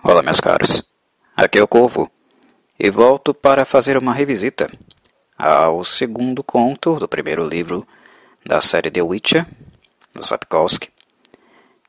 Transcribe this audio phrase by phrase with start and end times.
[0.00, 0.84] Olá, meus caros.
[1.36, 2.08] Aqui é o Corvo
[2.78, 4.70] e volto para fazer uma revisita
[5.36, 7.86] ao segundo conto do primeiro livro
[8.46, 9.44] da série The Witcher,
[10.14, 10.90] do Sapkowski,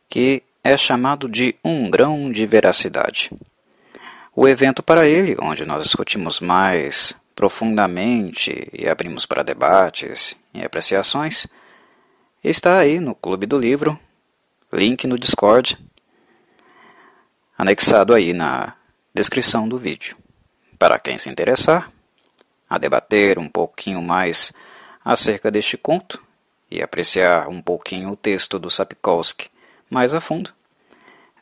[0.09, 3.29] que é chamado de Um Grão de Veracidade.
[4.35, 11.45] O evento para ele, onde nós discutimos mais profundamente e abrimos para debates e apreciações,
[12.43, 13.99] está aí no Clube do Livro,
[14.73, 15.77] link no Discord,
[17.59, 18.73] anexado aí na
[19.13, 20.15] descrição do vídeo.
[20.77, 21.91] Para quem se interessar
[22.69, 24.53] a debater um pouquinho mais
[25.03, 26.23] acerca deste conto
[26.71, 29.49] e apreciar um pouquinho o texto do Sapkowski
[29.89, 30.53] mais a fundo,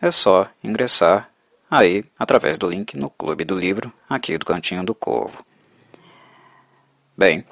[0.02, 1.30] é só ingressar
[1.70, 5.46] aí através do link no Clube do Livro aqui do Cantinho do Corvo.
[7.16, 7.46] Bem,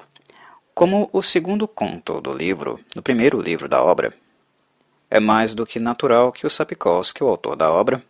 [0.74, 4.12] como o segundo conto do livro, do primeiro livro da obra,
[5.08, 8.02] é mais do que natural que o Sapkowski, o autor da obra,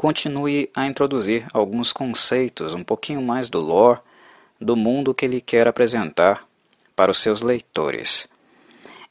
[0.00, 4.00] continue a introduzir alguns conceitos, um pouquinho mais do lore,
[4.58, 6.48] do mundo que ele quer apresentar
[6.96, 8.26] para os seus leitores.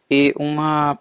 [0.10, 0.98] E uma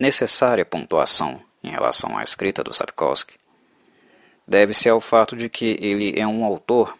[0.00, 3.34] necessária pontuação em relação à escrita do Sapkowski
[4.48, 6.96] deve-se ao fato de que ele é um autor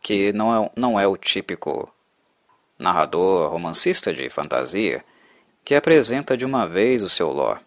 [0.00, 1.92] que não é, não é o típico
[2.78, 5.04] narrador romancista de fantasia
[5.64, 7.58] que apresenta de uma vez o seu lore.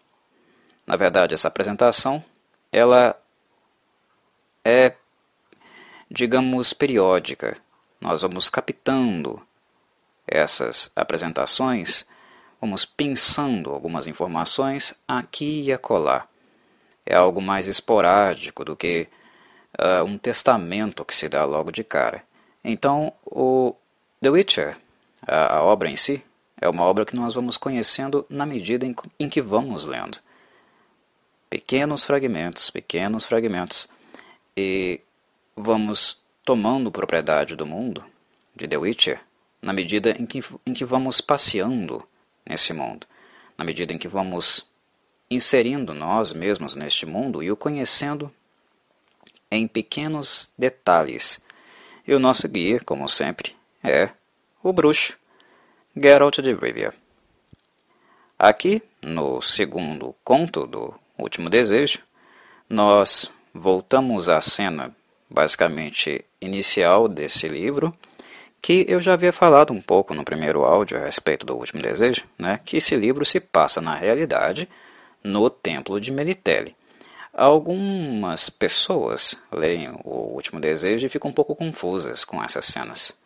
[0.86, 2.24] Na verdade, essa apresentação
[2.72, 3.20] ela
[4.64, 4.94] é,
[6.10, 7.56] digamos, periódica.
[8.00, 9.40] Nós vamos captando
[10.26, 12.06] essas apresentações,
[12.60, 16.26] vamos pensando algumas informações aqui e acolá.
[17.04, 19.08] É algo mais esporádico do que
[19.78, 22.22] uh, um testamento que se dá logo de cara.
[22.62, 23.74] Então, o
[24.20, 24.78] The Witcher,
[25.26, 26.22] a, a, obra em si,
[26.60, 30.18] é uma obra que nós vamos conhecendo na medida em, em que vamos lendo
[31.50, 33.88] pequenos fragmentos, pequenos fragmentos,
[34.56, 35.00] e
[35.56, 38.04] vamos tomando propriedade do mundo
[38.54, 39.20] de The Witcher
[39.60, 42.06] na medida em que, em que vamos passeando
[42.48, 43.06] nesse mundo,
[43.58, 44.70] na medida em que vamos
[45.30, 48.32] inserindo nós mesmos neste mundo e o conhecendo
[49.50, 51.40] em pequenos detalhes.
[52.06, 54.10] E o nosso guia, como sempre, é
[54.62, 55.16] o bruxo
[55.96, 56.94] Geralt de Rivia.
[58.38, 62.00] Aqui, no segundo conto do Último Desejo,
[62.68, 64.94] nós voltamos à cena
[65.28, 67.94] basicamente inicial desse livro,
[68.60, 72.24] que eu já havia falado um pouco no primeiro áudio a respeito do Último Desejo,
[72.38, 74.68] né, que esse livro se passa na realidade
[75.22, 76.74] no Templo de Melitele.
[77.32, 83.16] Algumas pessoas leem o Último Desejo e ficam um pouco confusas com essas cenas.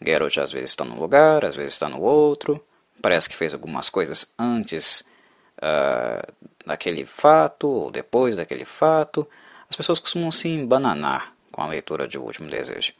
[0.00, 2.62] Geralt às vezes está num lugar, às vezes está no outro,
[3.00, 5.04] parece que fez algumas coisas antes
[5.58, 6.32] uh,
[6.64, 9.28] daquele fato ou depois daquele fato.
[9.68, 12.92] As pessoas costumam se embananar com a leitura de O Último Desejo.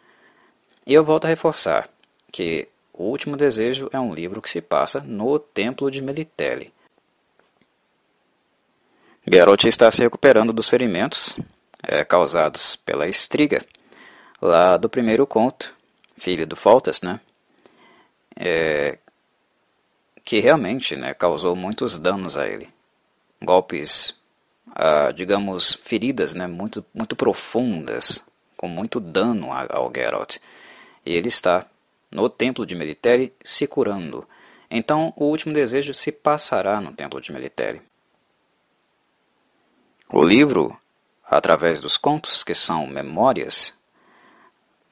[0.86, 1.88] E eu volto a reforçar
[2.30, 6.72] que O Último Desejo é um livro que se passa no Templo de Melitele.
[9.30, 11.38] Geralt está se recuperando dos ferimentos
[11.82, 13.64] é, causados pela estriga
[14.40, 15.74] lá do primeiro conto,
[16.16, 17.20] filho do Foltas, né?
[18.34, 18.98] É,
[20.28, 22.68] que realmente né, causou muitos danos a ele.
[23.42, 24.14] Golpes,
[24.74, 28.22] ah, digamos, feridas né, muito, muito profundas,
[28.54, 30.36] com muito dano ao Geralt.
[31.06, 31.64] E ele está
[32.10, 34.28] no templo de Melitele se curando.
[34.70, 37.80] Então o último desejo se passará no templo de Melitele.
[40.12, 40.78] O livro,
[41.24, 43.74] através dos contos, que são memórias,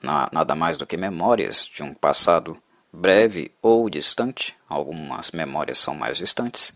[0.03, 2.57] nada mais do que memórias de um passado
[2.97, 6.75] breve ou distante, algumas memórias são mais distantes,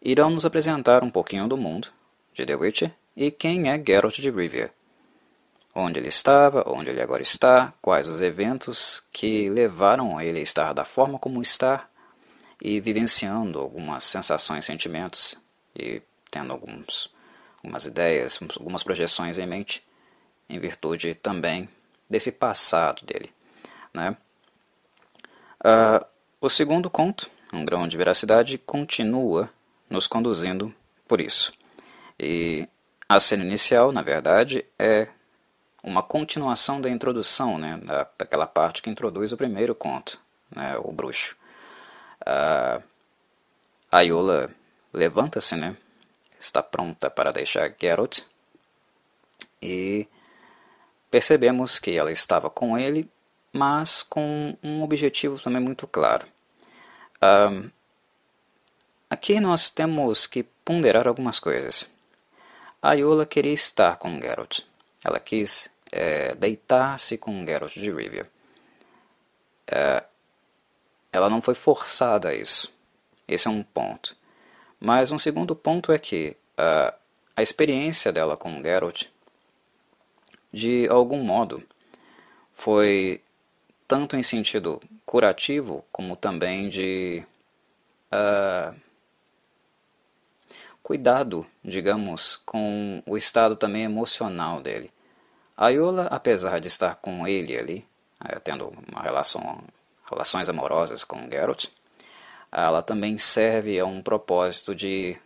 [0.00, 1.88] irão nos apresentar um pouquinho do mundo
[2.32, 4.70] de The Witcher e quem é Geralt de Rivia.
[5.74, 10.72] Onde ele estava, onde ele agora está, quais os eventos que levaram ele a estar
[10.72, 11.88] da forma como está
[12.62, 15.36] e vivenciando algumas sensações, sentimentos
[15.74, 17.12] e tendo alguns,
[17.56, 19.84] algumas ideias, algumas projeções em mente,
[20.48, 21.68] em virtude também
[22.08, 23.32] desse passado dele.
[23.92, 24.16] Né?
[25.60, 26.04] Uh,
[26.40, 29.50] o segundo conto, Um Grão de Veracidade, continua
[29.90, 30.74] nos conduzindo
[31.06, 31.52] por isso.
[32.18, 32.68] E
[33.08, 35.08] a cena inicial, na verdade, é
[35.82, 37.80] uma continuação da introdução, né,
[38.18, 40.20] daquela parte que introduz o primeiro conto,
[40.54, 41.36] né, o bruxo.
[42.22, 42.82] Uh,
[43.90, 44.50] a Yola
[44.92, 45.76] levanta-se, né,
[46.38, 48.20] está pronta para deixar Geralt,
[49.62, 50.06] e
[51.10, 53.08] percebemos que ela estava com ele
[53.58, 56.24] mas com um objetivo também muito claro.
[59.10, 61.90] aqui nós temos que ponderar algumas coisas.
[62.80, 64.60] a Ayula queria estar com Geralt.
[65.04, 68.30] Ela quis é, deitar-se com Geralt de Rivia.
[69.66, 70.04] É,
[71.12, 72.72] ela não foi forçada a isso.
[73.26, 74.16] Esse é um ponto.
[74.78, 76.94] Mas um segundo ponto é que uh,
[77.34, 79.06] a experiência dela com Geralt,
[80.52, 81.62] de algum modo,
[82.54, 83.20] foi
[83.88, 87.24] tanto em sentido curativo como também de
[88.12, 88.78] uh,
[90.82, 94.92] cuidado, digamos, com o estado também emocional dele.
[95.56, 97.84] A Yola, apesar de estar com ele ali,
[98.24, 99.60] eh, tendo uma relação,
[100.08, 101.66] relações amorosas com Geralt,
[102.52, 105.16] ela também serve a um propósito de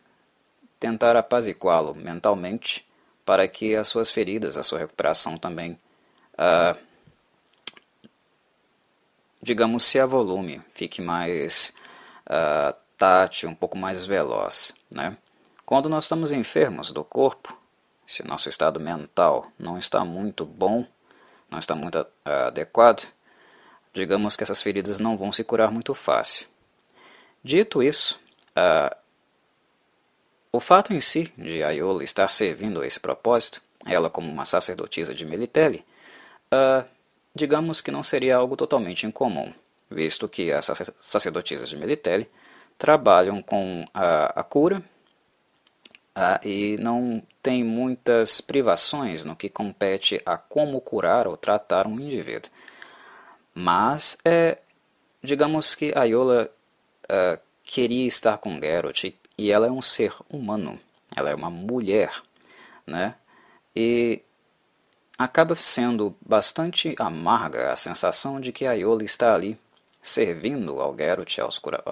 [0.81, 2.87] tentar apaziguá-lo mentalmente
[3.25, 5.79] para que as suas feridas, a sua recuperação também,
[6.35, 6.77] uh,
[9.43, 11.75] digamos, se avolume, fique mais
[12.27, 14.75] uh, tátil, um pouco mais veloz.
[14.95, 15.17] Né?
[15.67, 17.57] Quando nós estamos enfermos do corpo,
[18.07, 20.87] se nosso estado mental não está muito bom,
[21.51, 23.07] não está muito uh, adequado,
[23.93, 26.47] digamos que essas feridas não vão se curar muito fácil.
[27.43, 28.21] Dito isso,
[28.57, 28.97] uh,
[30.53, 35.13] o fato em si de Ayola estar servindo a esse propósito, ela como uma sacerdotisa
[35.13, 35.85] de Melitele,
[36.53, 36.87] uh,
[37.35, 39.53] digamos que não seria algo totalmente incomum,
[39.91, 40.71] visto que as
[41.01, 42.29] sacerdotisas de Melitele
[42.79, 44.83] trabalham com a, a cura
[46.17, 51.99] uh, e não tem muitas privações no que compete a como curar ou tratar um
[51.99, 52.51] indivíduo.
[53.55, 54.59] Mas, é,
[55.23, 56.51] digamos que Ayola
[57.05, 59.05] uh, queria estar com Geralt
[59.37, 60.79] e ela é um ser humano,
[61.15, 62.13] ela é uma mulher,
[62.87, 63.15] né?
[63.75, 64.23] E
[65.25, 69.59] acaba sendo bastante amarga a sensação de que a Yola está ali
[70.01, 71.83] servindo ao Geralt, aos cura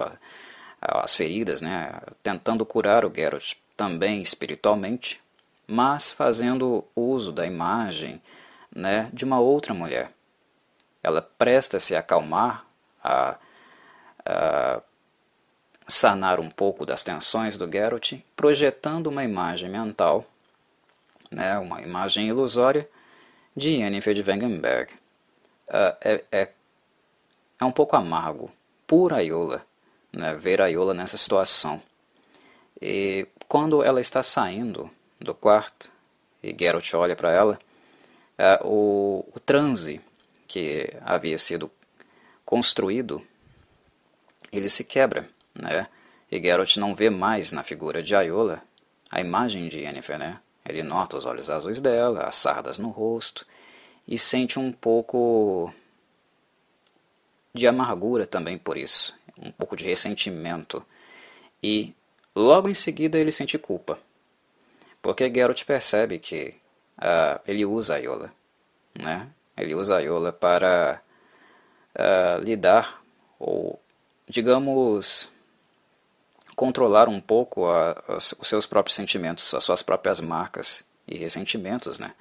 [0.81, 1.91] às feridas, né?
[2.21, 5.21] tentando curar o Geralt também espiritualmente,
[5.67, 8.21] mas fazendo uso da imagem
[8.73, 10.11] né, de uma outra mulher.
[11.01, 12.65] Ela presta-se a acalmar,
[13.03, 13.37] a,
[14.25, 14.81] a
[15.87, 20.25] sanar um pouco das tensões do Geralt, projetando uma imagem mental,
[21.31, 22.87] né, uma imagem ilusória,
[23.55, 24.93] de Yennefer de Wengenberg.
[25.67, 26.49] Uh, é, é,
[27.59, 28.51] é um pouco amargo,
[28.85, 29.65] por Ayola,
[30.11, 31.81] né, ver Ayola nessa situação.
[32.81, 34.89] E quando ela está saindo
[35.19, 35.91] do quarto
[36.43, 37.59] e Geralt olha para ela,
[38.37, 40.01] uh, o, o transe
[40.47, 41.71] que havia sido
[42.43, 43.25] construído,
[44.51, 45.87] ele se quebra né?
[46.31, 48.61] E Geralt não vê mais na figura de Ayola
[49.09, 50.39] a imagem de Yennefer, né?
[50.65, 53.45] Ele nota os olhos azuis dela, as sardas no rosto,
[54.07, 55.73] e sente um pouco
[57.53, 60.85] de amargura também por isso, um pouco de ressentimento.
[61.61, 61.93] E
[62.35, 63.99] logo em seguida ele sente culpa,
[65.01, 66.55] porque Geralt percebe que
[66.97, 68.33] uh, ele usa Ayola,
[68.93, 69.27] né?
[69.57, 71.01] Ele usa Ayola para
[71.95, 73.03] uh, lidar,
[73.39, 73.79] ou
[74.27, 75.31] digamos,
[76.55, 82.13] controlar um pouco a, os seus próprios sentimentos, as suas próprias marcas e ressentimentos né,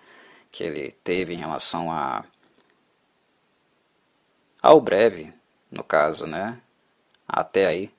[0.50, 2.24] que ele teve em relação a,
[4.62, 5.32] ao breve,
[5.70, 6.60] no caso, né,
[7.26, 7.92] até aí,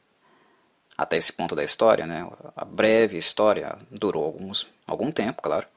[0.98, 5.68] até esse ponto da história, né, a breve história durou alguns, algum tempo, claro,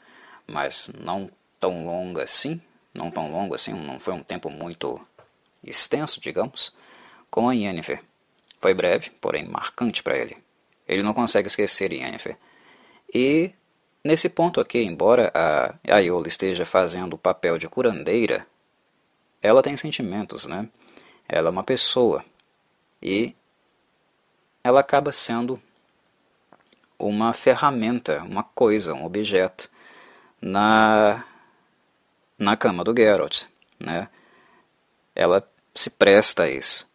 [0.46, 2.60] mas não tão longa assim,
[2.92, 5.00] não tão longo assim, não foi um tempo muito
[5.62, 6.74] extenso, digamos,
[7.30, 8.02] como a Yennefer.
[8.60, 10.43] Foi breve, porém marcante para ele.
[10.86, 12.36] Ele não consegue esquecer Yennefer.
[13.12, 13.52] E
[14.02, 18.46] nesse ponto aqui, embora a Ayola esteja fazendo o papel de curandeira,
[19.40, 20.68] ela tem sentimentos, né?
[21.28, 22.24] Ela é uma pessoa.
[23.02, 23.34] E
[24.62, 25.60] ela acaba sendo
[26.98, 29.70] uma ferramenta, uma coisa, um objeto
[30.40, 31.24] na
[32.36, 33.44] na cama do Geralt,
[33.78, 34.08] né?
[35.14, 36.90] Ela se presta a isso.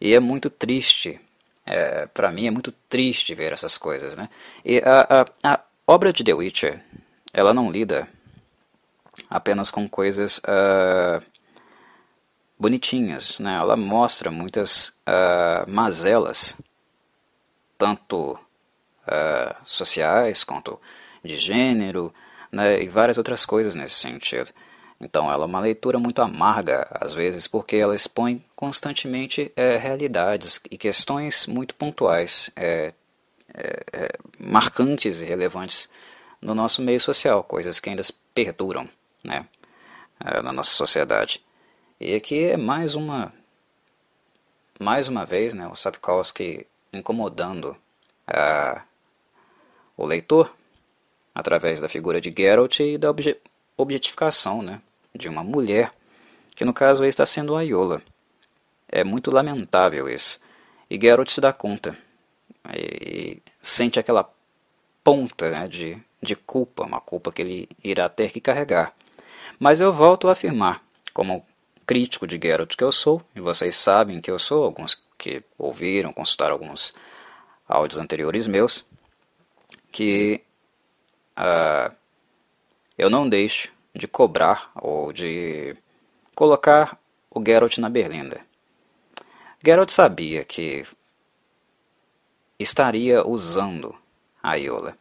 [0.00, 1.20] E é muito triste
[1.66, 4.28] é, para mim é muito triste ver essas coisas, né?
[4.64, 6.82] E a, a, a, obra de The Witcher,
[7.32, 8.08] ela não lida
[9.30, 11.22] apenas com coisas uh,
[12.58, 13.54] bonitinhas, né?
[13.56, 16.60] Ela mostra muitas uh, mazelas,
[17.78, 20.78] tanto uh, sociais quanto
[21.24, 22.12] de gênero,
[22.52, 22.82] né?
[22.82, 24.50] E várias outras coisas nesse sentido.
[25.00, 30.60] Então ela é uma leitura muito amarga, às vezes, porque ela expõe constantemente é, realidades
[30.70, 32.92] e questões muito pontuais, é,
[33.52, 34.08] é,
[34.38, 35.90] marcantes e relevantes
[36.40, 38.02] no nosso meio social, coisas que ainda
[38.34, 38.88] perduram
[39.22, 39.46] né,
[40.42, 41.42] na nossa sociedade.
[42.00, 43.32] E aqui é mais uma,
[44.78, 47.76] mais uma vez, né, o Sapkowski incomodando
[48.26, 48.82] a,
[49.96, 50.54] o leitor
[51.34, 53.36] através da figura de Geralt e da obje
[53.76, 54.80] objetificação né,
[55.14, 55.92] de uma mulher,
[56.54, 58.02] que no caso está sendo a Iola.
[58.88, 60.40] É muito lamentável isso.
[60.88, 61.96] E Geralt se dá conta.
[62.72, 64.30] E, sente aquela
[65.02, 68.94] ponta né, de, de culpa, uma culpa que ele irá ter que carregar.
[69.58, 71.44] Mas eu volto a afirmar, como
[71.86, 76.12] crítico de Geralt que eu sou, e vocês sabem que eu sou, alguns que ouviram,
[76.12, 76.94] consultaram alguns
[77.68, 78.84] áudios anteriores meus,
[79.90, 80.42] que
[81.38, 81.94] uh,
[82.96, 85.76] eu não deixo de cobrar ou de
[86.34, 86.98] colocar
[87.30, 88.40] o Geralt na berlinda.
[89.64, 90.84] Geralt sabia que
[92.58, 93.94] estaria usando
[94.42, 94.96] a Iola.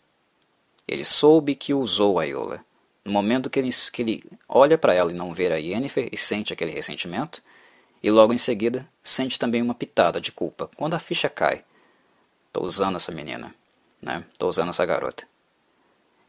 [0.87, 2.63] Ele soube que usou a Iola.
[3.05, 6.17] No momento que ele, que ele olha para ela e não vê a Yennefer e
[6.17, 7.43] sente aquele ressentimento,
[8.01, 10.69] e logo em seguida sente também uma pitada de culpa.
[10.75, 11.63] Quando a ficha cai,
[12.47, 13.53] estou usando essa menina,
[14.01, 14.25] né?
[14.31, 15.27] Estou usando essa garota.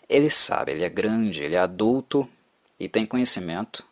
[0.08, 2.28] Ele sabe, ele é grande, ele é adulto
[2.78, 3.84] e tem conhecimento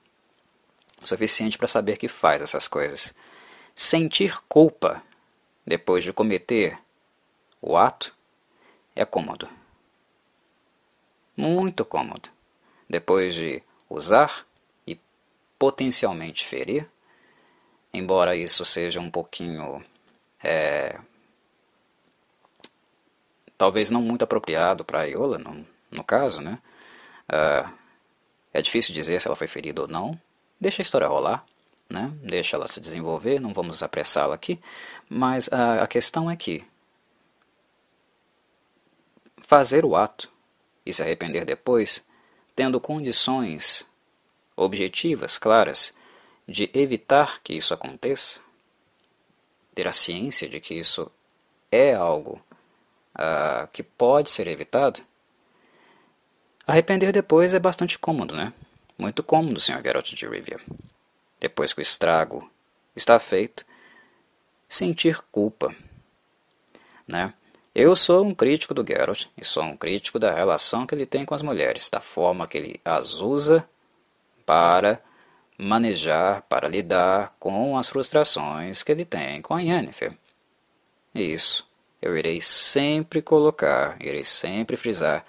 [1.02, 3.14] suficiente para saber que faz essas coisas.
[3.74, 5.02] Sentir culpa
[5.66, 6.78] depois de cometer
[7.60, 8.14] o ato
[8.94, 9.48] é cômodo.
[11.36, 12.28] Muito cômodo.
[12.88, 14.46] Depois de usar
[14.86, 14.98] e
[15.58, 16.86] potencialmente ferir,
[17.92, 19.82] embora isso seja um pouquinho.
[20.44, 20.98] É,
[23.56, 26.58] talvez não muito apropriado para a Iola, no, no caso, né?
[27.28, 27.70] Uh,
[28.52, 30.18] é difícil dizer se ela foi ferida ou não.
[30.60, 31.44] Deixa a história rolar,
[31.88, 32.12] né?
[32.22, 34.58] Deixa ela se desenvolver, não vamos apressá-la aqui.
[35.08, 36.64] Mas a, a questão é que
[39.40, 40.30] fazer o ato
[40.84, 42.04] e se arrepender depois,
[42.56, 43.86] tendo condições
[44.56, 45.92] objetivas, claras,
[46.46, 48.40] de evitar que isso aconteça,
[49.74, 51.10] ter a ciência de que isso
[51.70, 52.42] é algo
[53.14, 55.02] uh, que pode ser evitado,
[56.66, 58.52] arrepender depois é bastante cômodo, né?
[58.98, 59.82] Muito cômodo, Sr.
[59.82, 60.60] Geralt de Rivia.
[61.40, 62.48] Depois que o estrago
[62.94, 63.64] está feito,
[64.68, 65.74] sentir culpa,
[67.06, 67.34] né?
[67.74, 71.24] Eu sou um crítico do Geralt e sou um crítico da relação que ele tem
[71.24, 73.66] com as mulheres, da forma que ele as usa
[74.44, 75.00] para
[75.56, 80.16] manejar, para lidar com as frustrações que ele tem com a Yennefer.
[81.14, 81.66] Isso
[82.00, 85.24] eu irei sempre colocar, irei sempre frisar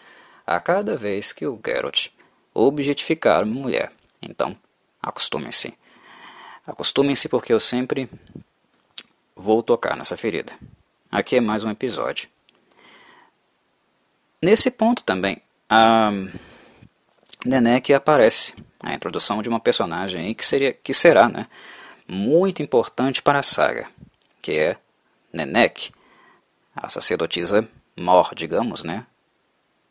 [0.45, 2.09] a cada vez que o Geralt
[2.53, 3.91] objetificar uma mulher.
[4.21, 4.55] Então,
[5.01, 5.73] acostumem-se.
[6.65, 8.09] Acostumem-se porque eu sempre
[9.35, 10.53] vou tocar nessa ferida.
[11.11, 12.29] Aqui é mais um episódio.
[14.41, 16.11] Nesse ponto também, a
[17.45, 21.47] Nenek aparece, a introdução de uma personagem que, seria, que será né,
[22.07, 23.87] muito importante para a saga,
[24.41, 24.77] que é
[25.31, 25.91] Nenek,
[26.75, 29.05] a sacerdotisa mor, digamos, né,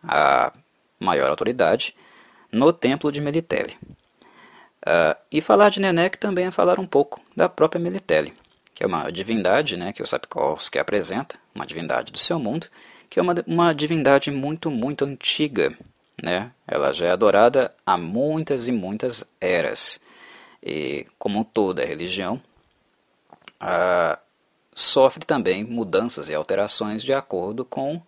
[0.06, 0.52] a
[0.98, 1.94] maior autoridade,
[2.50, 3.76] no templo de Melitele.
[4.82, 8.34] Uh, e falar de Nenek também é falar um pouco da própria Melitele,
[8.74, 12.66] que é uma divindade né, que o Sapkowski apresenta, uma divindade do seu mundo,
[13.08, 15.76] que é uma, uma divindade muito, muito antiga.
[16.20, 16.50] Né?
[16.66, 20.00] Ela já é adorada há muitas e muitas eras.
[20.62, 22.40] E, como toda religião,
[23.60, 24.18] uh,
[24.74, 28.00] sofre também mudanças e alterações de acordo com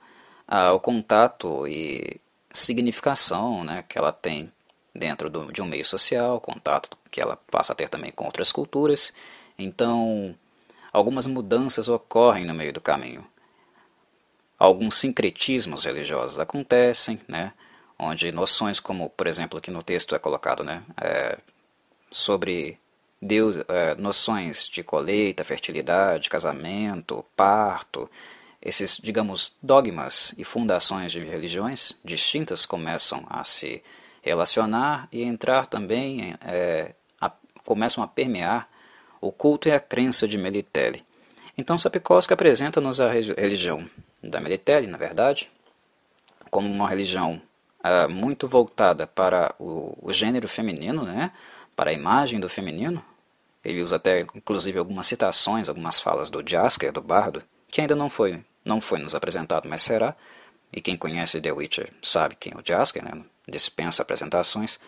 [0.75, 2.21] o contato e
[2.53, 4.53] significação né, que ela tem
[4.95, 8.53] dentro do, de um meio social, contato que ela passa a ter também com outras
[8.53, 9.13] culturas.
[9.59, 10.35] Então,
[10.93, 13.27] algumas mudanças ocorrem no meio do caminho
[14.59, 17.53] alguns sincretismos religiosos acontecem, né,
[17.99, 21.39] onde noções como, por exemplo, aqui no texto é colocado, né, é,
[22.11, 22.79] sobre
[23.21, 28.11] Deus, é, noções de colheita, fertilidade, casamento, parto,
[28.64, 33.83] esses, digamos, dogmas e fundações de religiões distintas começam a se
[34.23, 37.30] relacionar e entrar também, é, a,
[37.62, 38.68] começam a permear
[39.21, 41.04] o culto e a crença de Melitele.
[41.59, 43.88] Então Sapkowski apresenta-nos a religião
[44.23, 45.50] da Melitele, na verdade,
[46.50, 47.40] como uma religião
[47.80, 51.30] uh, muito voltada para o, o, gênero feminino, né,
[51.76, 53.04] para a imagem do feminino.
[53.62, 58.09] Ele usa até, inclusive, algumas citações, algumas falas do Jasker, do bardo, que ainda não
[58.09, 60.14] foi, não foi nos apresentado, mas será.
[60.73, 64.80] E quem conhece The Witcher sabe quem é o Jasker, né, dispensa apresentações.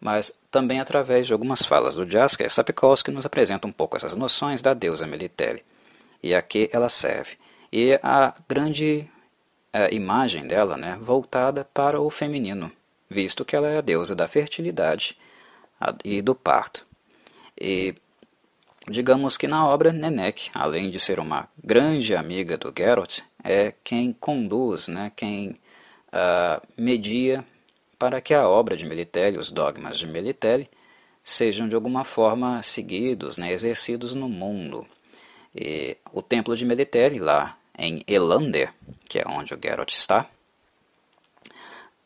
[0.00, 4.60] Mas também através de algumas falas do Jasker, Sapkowski nos apresenta um pouco essas noções
[4.60, 5.64] da deusa Melitele
[6.22, 7.36] e a que ela serve
[7.74, 9.10] e a grande
[9.72, 12.70] a imagem dela né, voltada para o feminino,
[13.10, 15.18] visto que ela é a deusa da fertilidade
[16.04, 16.86] e do parto.
[17.60, 17.96] E
[18.88, 24.12] digamos que na obra Nenek, além de ser uma grande amiga do Geralt, é quem
[24.12, 25.50] conduz, né, quem
[26.08, 27.44] uh, media
[27.98, 30.68] para que a obra de Melitelli, os dogmas de Melitelli,
[31.22, 34.86] sejam de alguma forma seguidos, né, exercidos no mundo.
[35.54, 38.72] E o templo de Melitelli, lá em Elander,
[39.08, 40.28] que é onde o Geralt está,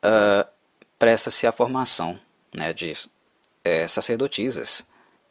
[0.04, 0.48] uh,
[0.98, 2.18] presta-se a formação
[2.54, 2.92] né, de
[3.64, 4.87] é, sacerdotisas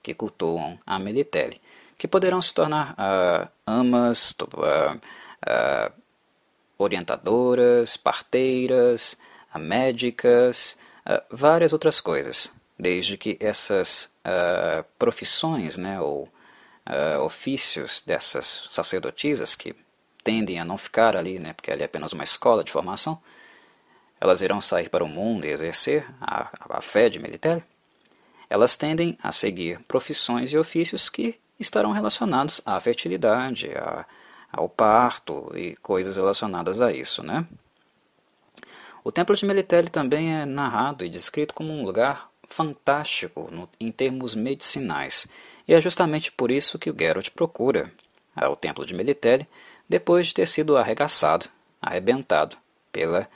[0.07, 1.61] que cultuam a Melitelli,
[1.97, 5.91] que poderão se tornar uh, amas, uh,
[6.77, 9.17] orientadoras, parteiras,
[9.55, 10.77] médicas,
[11.29, 14.13] várias outras coisas, desde que essas
[14.99, 16.29] profissões né, ou
[17.23, 19.75] ofícios dessas sacerdotisas que
[20.23, 23.19] tendem a não ficar ali, né, porque ali é apenas uma escola de formação,
[24.21, 27.65] elas irão sair para o mundo e exercer a, a fé de militar,
[28.49, 34.05] elas tendem a seguir profissões e ofícios que estarão relacionados à fertilidade, a,
[34.51, 37.23] ao parto e coisas relacionadas a isso.
[37.23, 37.45] Né?
[39.03, 43.91] O templo de Melitele também é narrado e descrito como um lugar fantástico no, em
[43.91, 45.27] termos medicinais,
[45.67, 47.91] e é justamente por isso que o Geralt procura
[48.49, 49.47] o templo de Melitele
[49.89, 51.47] depois de ter sido arregaçado,
[51.81, 52.57] arrebentado
[52.91, 53.27] pela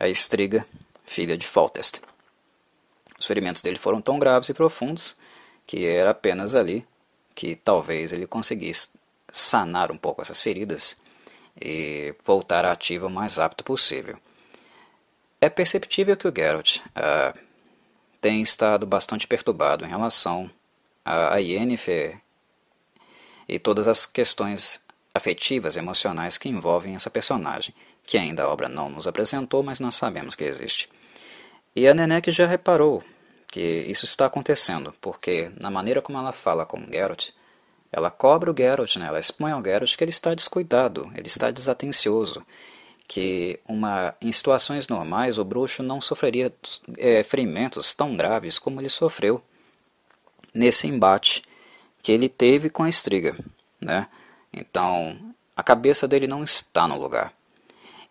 [0.00, 0.66] estriga,
[1.04, 2.00] filha de Foltest.
[3.24, 5.16] Os ferimentos dele foram tão graves e profundos
[5.66, 6.86] que era apenas ali
[7.34, 8.90] que talvez ele conseguisse
[9.32, 10.94] sanar um pouco essas feridas
[11.58, 14.18] e voltar à ativa o mais rápido possível.
[15.40, 17.38] É perceptível que o Geralt uh,
[18.20, 20.50] tem estado bastante perturbado em relação
[21.02, 22.20] a Yennefer
[23.48, 24.82] e todas as questões
[25.14, 29.94] afetivas, emocionais que envolvem essa personagem, que ainda a obra não nos apresentou, mas nós
[29.94, 30.90] sabemos que existe.
[31.74, 33.02] E a Nenek já reparou
[33.54, 37.30] que isso está acontecendo, porque na maneira como ela fala com Geralt,
[37.92, 39.06] ela cobra o Geralt, né?
[39.06, 42.44] ela expõe ao Geralt que ele está descuidado, ele está desatencioso,
[43.06, 46.52] que uma, em situações normais o bruxo não sofreria
[46.98, 49.40] é, ferimentos tão graves como ele sofreu
[50.52, 51.40] nesse embate
[52.02, 53.36] que ele teve com a Estriga.
[53.80, 54.08] Né?
[54.52, 55.16] Então,
[55.56, 57.32] a cabeça dele não está no lugar.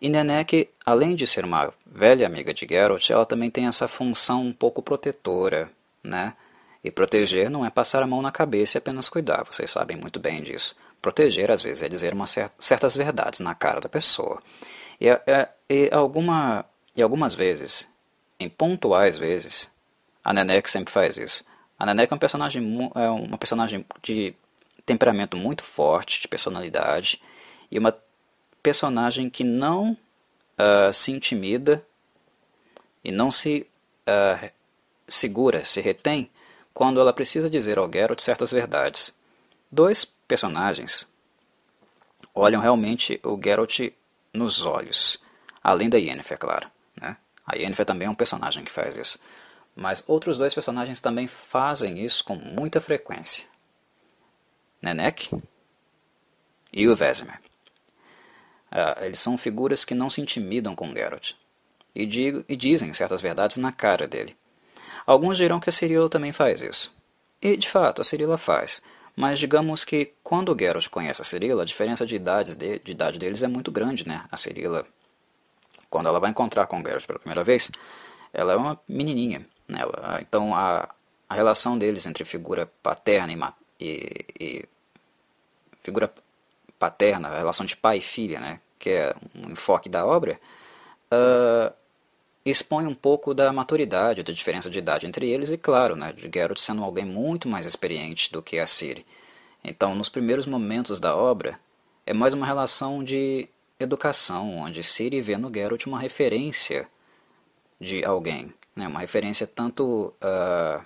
[0.00, 4.42] E Nenek, além de ser uma velha amiga de Geralt, ela também tem essa função
[4.42, 5.70] um pouco protetora,
[6.02, 6.34] né?
[6.82, 10.18] E proteger não é passar a mão na cabeça e apenas cuidar, vocês sabem muito
[10.18, 10.76] bem disso.
[11.00, 14.42] Proteger, às vezes, é dizer uma certas verdades na cara da pessoa.
[15.00, 16.64] E, é, e, alguma,
[16.96, 17.88] e algumas vezes,
[18.40, 19.72] em pontuais vezes,
[20.22, 21.44] a Nenek sempre faz isso.
[21.78, 24.34] A Nenek é um personagem, é uma personagem de
[24.84, 27.22] temperamento muito forte, de personalidade,
[27.70, 27.96] e uma
[28.62, 29.96] personagem que não
[30.58, 31.84] uh, se intimida
[33.02, 33.66] e não se
[34.08, 34.50] uh,
[35.06, 36.30] segura, se retém,
[36.72, 39.16] quando ela precisa dizer ao Geralt certas verdades.
[39.70, 41.08] Dois personagens
[42.34, 43.92] olham realmente o Geralt
[44.32, 45.22] nos olhos,
[45.62, 46.68] além da Yennefer, claro.
[47.00, 47.16] Né?
[47.46, 49.18] A Yennefer também é um personagem que faz isso.
[49.76, 53.46] Mas outros dois personagens também fazem isso com muita frequência.
[54.80, 55.30] Nenek
[56.72, 57.43] e o Vesemir.
[58.74, 61.34] Uh, eles são figuras que não se intimidam com Geralt
[61.94, 64.36] e, digo, e dizem certas verdades na cara dele.
[65.06, 66.92] Alguns dirão que a Cirila também faz isso.
[67.40, 68.82] E, de fato, a Cirila faz.
[69.14, 72.90] Mas digamos que quando o Geralt conhece a Cirila, a diferença de, idades de, de
[72.90, 74.24] idade deles é muito grande, né?
[74.32, 74.84] A Cirila,
[75.88, 77.70] quando ela vai encontrar com o Geralt pela primeira vez,
[78.32, 79.46] ela é uma menininha.
[79.68, 79.78] Né?
[80.20, 80.88] Então a,
[81.28, 84.68] a relação deles entre figura paterna e, e, e
[85.82, 86.12] figura
[86.78, 90.38] paterna, a relação de pai e filha, né, que é um enfoque da obra,
[91.12, 91.72] uh,
[92.44, 96.30] expõe um pouco da maturidade, da diferença de idade entre eles e, claro, né, de
[96.32, 99.06] Geralt sendo alguém muito mais experiente do que a Ciri.
[99.62, 101.58] Então, nos primeiros momentos da obra,
[102.04, 103.48] é mais uma relação de
[103.80, 106.86] educação, onde Ciri vê no Geralt uma referência
[107.80, 110.84] de alguém, né, uma referência tanto uh,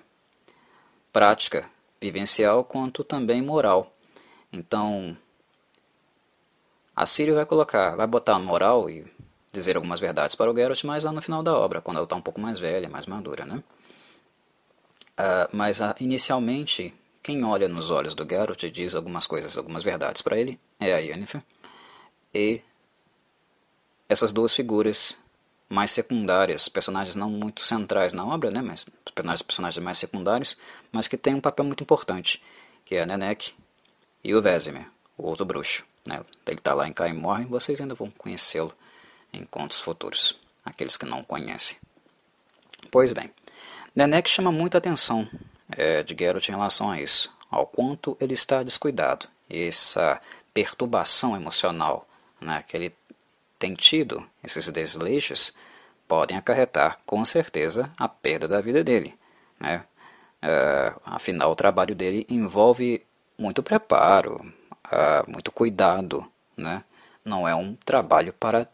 [1.13, 1.69] prática,
[2.01, 3.93] vivencial, quanto também moral.
[4.53, 5.17] Então,
[6.99, 9.07] a Sírio vai colocar, vai botar moral e
[9.53, 12.17] dizer algumas verdades para o Geralt, mas lá no final da obra, quando ela está
[12.17, 13.63] um pouco mais velha, mais madura, né?
[15.17, 19.85] Uh, mas uh, inicialmente, quem olha nos olhos do Geralt e diz algumas coisas, algumas
[19.85, 21.41] verdades para ele, é a Yennefer.
[22.35, 22.63] E
[24.09, 25.17] essas duas figuras
[25.69, 28.85] mais secundárias, personagens não muito centrais na obra, né, mas
[29.15, 30.59] personagens, personagens mais secundários,
[30.91, 32.43] mas que têm um papel muito importante,
[32.85, 33.55] que é a Nenek
[34.25, 35.87] e o Vesemir, o outro bruxo.
[36.09, 36.21] Né?
[36.47, 38.73] Ele está lá em Caim Morre, vocês ainda vão conhecê-lo
[39.31, 41.77] em contos futuros, aqueles que não conhecem.
[42.91, 43.31] Pois bem,
[43.95, 45.29] Nenek chama muita atenção
[45.71, 50.19] é, de Geralt em relação a isso, ao quanto ele está descuidado, essa
[50.55, 52.09] perturbação emocional
[52.41, 52.95] né, que ele
[53.59, 55.53] tem tido, esses desleixos,
[56.07, 59.15] podem acarretar com certeza a perda da vida dele.
[59.61, 59.85] Né?
[60.43, 63.05] Uh, afinal, o trabalho dele envolve
[63.37, 64.51] muito preparo,
[64.93, 66.27] uh, muito cuidado.
[66.57, 66.85] Né?
[67.25, 68.69] Não é um trabalho para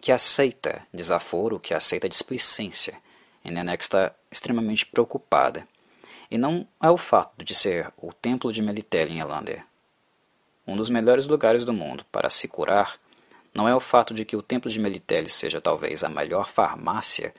[0.00, 2.96] que aceita desaforo, que aceita displicência.
[3.44, 5.66] E Nenek está extremamente preocupada.
[6.30, 9.64] E não é o fato de ser o templo de Melitele em Elander,
[10.66, 12.98] um dos melhores lugares do mundo para se curar,
[13.54, 17.32] não é o fato de que o templo de Melitele seja talvez a melhor farmácia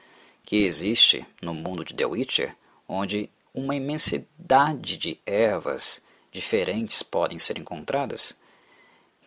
[0.44, 2.56] que existe no mundo de The Witcher,
[2.88, 6.05] onde uma imensidade de ervas
[6.36, 8.38] diferentes podem ser encontradas,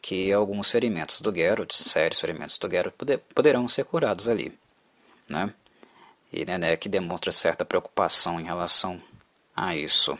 [0.00, 4.56] que alguns ferimentos do Geralt, sérios ferimentos do Geralt, poder, poderão ser curados ali.
[5.28, 5.52] Né?
[6.32, 9.02] E Nenek demonstra certa preocupação em relação
[9.56, 10.18] a isso.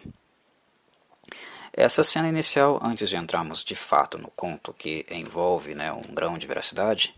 [1.73, 6.37] Essa cena inicial, antes de entrarmos de fato no conto que envolve né, um grão
[6.37, 7.15] de veracidade,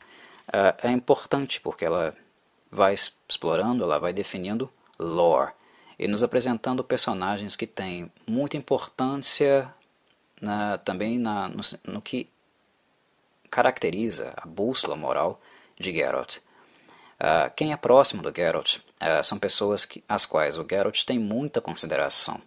[0.49, 2.15] uh, é importante porque ela
[2.71, 5.53] vai explorando, ela vai definindo lore
[6.01, 9.71] e nos apresentando personagens que têm muita importância
[10.41, 12.27] na, também na, no, no, que
[13.51, 15.39] caracteriza a bússola moral
[15.79, 16.39] de Geralt.
[16.39, 21.19] Uh, quem é próximo do Geralt uh, são pessoas que, as quais o Geralt tem
[21.19, 22.41] muita consideração.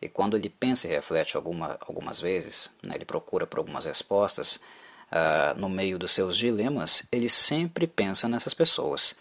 [0.00, 4.60] E quando ele pensa e reflete alguma, algumas vezes, né, ele procura por algumas respostas
[5.10, 9.16] uh, no meio dos seus dilemas, ele sempre pensa nessas pessoas.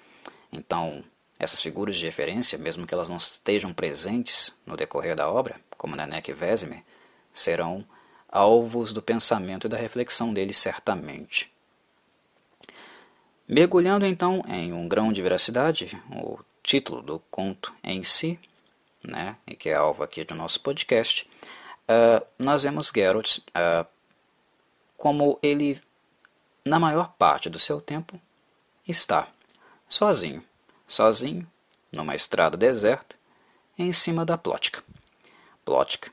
[0.52, 1.04] Então,
[1.44, 5.96] essas figuras de referência, mesmo que elas não estejam presentes no decorrer da obra, como
[5.96, 6.84] Nenek e Vesemir,
[7.32, 7.86] serão
[8.30, 11.52] alvos do pensamento e da reflexão dele certamente.
[13.48, 18.40] Mergulhando então em um grão de veracidade, o título do conto em si
[19.04, 21.30] né, que é alvo aqui do nosso podcast,
[21.84, 23.86] uh, nós vemos Geralt uh,
[24.98, 25.82] como ele,
[26.64, 28.20] na maior parte do seu tempo,
[28.88, 29.28] está
[29.90, 30.44] sozinho,
[30.94, 31.48] sozinho,
[31.92, 33.16] numa estrada deserta,
[33.78, 34.84] em cima da Plótica.
[35.66, 36.12] Plótica,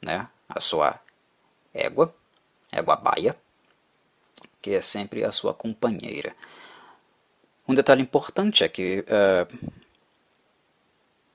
[0.00, 0.98] né, a sua
[1.74, 2.14] égua,
[2.70, 3.36] égua baia,
[4.60, 6.34] que é sempre a sua companheira.
[7.66, 9.72] Um detalhe importante é que uh,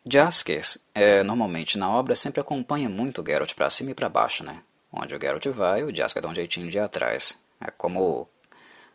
[0.06, 4.43] Jaskier, é, normalmente na obra, sempre acompanha muito o Geralt para cima e para baixo,
[4.43, 4.63] né?
[4.91, 7.38] Onde o Geralt vai, o Jaskier dá um jeitinho de ir atrás.
[7.60, 8.30] É como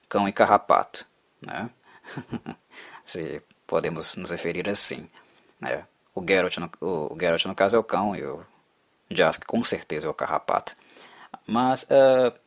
[0.09, 1.07] cão e carrapato,
[1.41, 1.71] né?
[3.05, 5.09] Se podemos nos referir assim,
[5.59, 5.87] né?
[6.15, 8.45] O Geralt, no, o, o Geralt, no caso, é o cão e o
[9.11, 10.77] Jaskier, com certeza, é o carrapato.
[11.47, 12.39] Mas uh,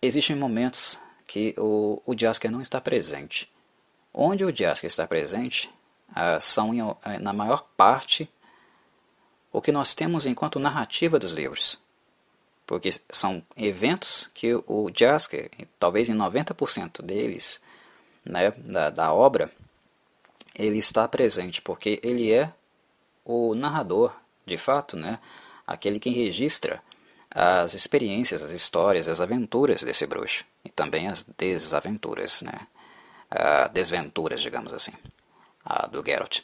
[0.00, 3.52] existem momentos que o, o Jaskier não está presente.
[4.14, 5.68] Onde o Jaskier está presente,
[6.10, 8.30] uh, são, em, eh, na maior parte,
[9.52, 11.76] o que nós temos enquanto narrativa dos livros.
[12.64, 17.60] Porque são eventos que o Jasker, talvez em 90% deles,
[18.24, 19.50] né, da, da obra,
[20.54, 22.52] ele está presente, porque ele é
[23.24, 24.12] o narrador,
[24.44, 25.18] de fato, né,
[25.66, 26.82] aquele que registra
[27.34, 30.44] as experiências, as histórias, as aventuras desse bruxo.
[30.64, 32.66] E também as desaventuras, né,
[33.32, 34.92] uh, desventuras, digamos assim
[35.64, 36.40] a do Geralt.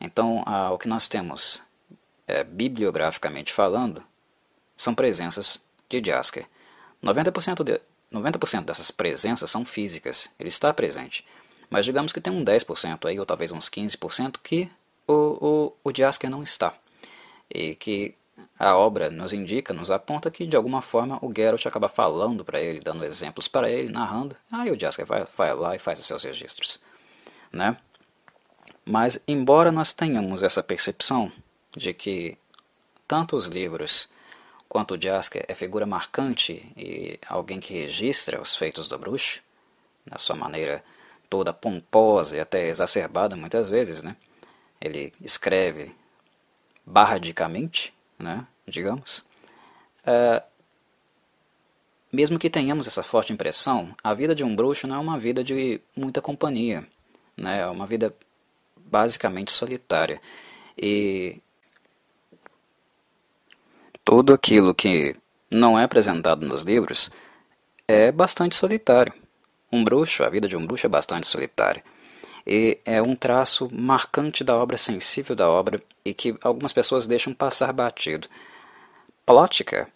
[0.00, 1.62] Então, a, o que nós temos,
[2.26, 4.02] é, bibliograficamente falando,
[4.76, 6.46] são presenças de Jasker.
[7.02, 11.26] 90%, de, 90 dessas presenças são físicas, ele está presente.
[11.70, 14.70] Mas digamos que tem um 10% aí, ou talvez uns 15% que
[15.06, 16.74] o, o, o Jasker não está.
[17.52, 18.14] E que
[18.58, 22.60] a obra nos indica, nos aponta que de alguma forma o Geralt acaba falando para
[22.60, 24.36] ele, dando exemplos para ele, narrando.
[24.50, 26.80] Aí o Jasker vai, vai lá e faz os seus registros.
[27.52, 27.76] Né?
[28.84, 31.30] Mas, embora nós tenhamos essa percepção
[31.76, 32.36] de que
[33.06, 34.08] tanto os livros
[34.68, 39.40] quanto o Jasker é figura marcante e alguém que registra os feitos do bruxo,
[40.04, 40.82] na sua maneira
[41.28, 44.16] toda pomposa e até exacerbada muitas vezes, né?
[44.80, 45.94] Ele escreve
[46.86, 48.46] bardicamente, né?
[48.66, 49.26] digamos.
[50.04, 50.42] É,
[52.12, 55.42] mesmo que tenhamos essa forte impressão, a vida de um bruxo não é uma vida
[55.42, 56.86] de muita companhia,
[57.36, 57.60] né?
[57.60, 58.14] é uma vida
[58.76, 60.20] basicamente solitária.
[60.76, 61.40] E
[64.04, 65.14] tudo aquilo que
[65.50, 67.10] não é apresentado nos livros
[67.86, 69.12] é bastante solitário.
[69.70, 71.84] Um bruxo, a vida de um bruxo é bastante solitária.
[72.46, 77.34] E é um traço marcante da obra, sensível da obra, e que algumas pessoas deixam
[77.34, 78.26] passar batido.
[79.26, 79.88] Plótica,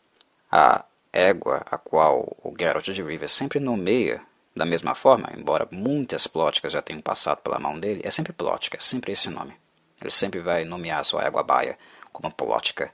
[0.50, 4.20] a égua a qual o Geralt de Rivia sempre nomeia
[4.54, 8.76] da mesma forma, embora muitas plóticas já tenham passado pela mão dele, é sempre plótica,
[8.76, 9.54] é sempre esse nome.
[10.00, 11.78] Ele sempre vai nomear a sua égua baia
[12.12, 12.92] como plótica,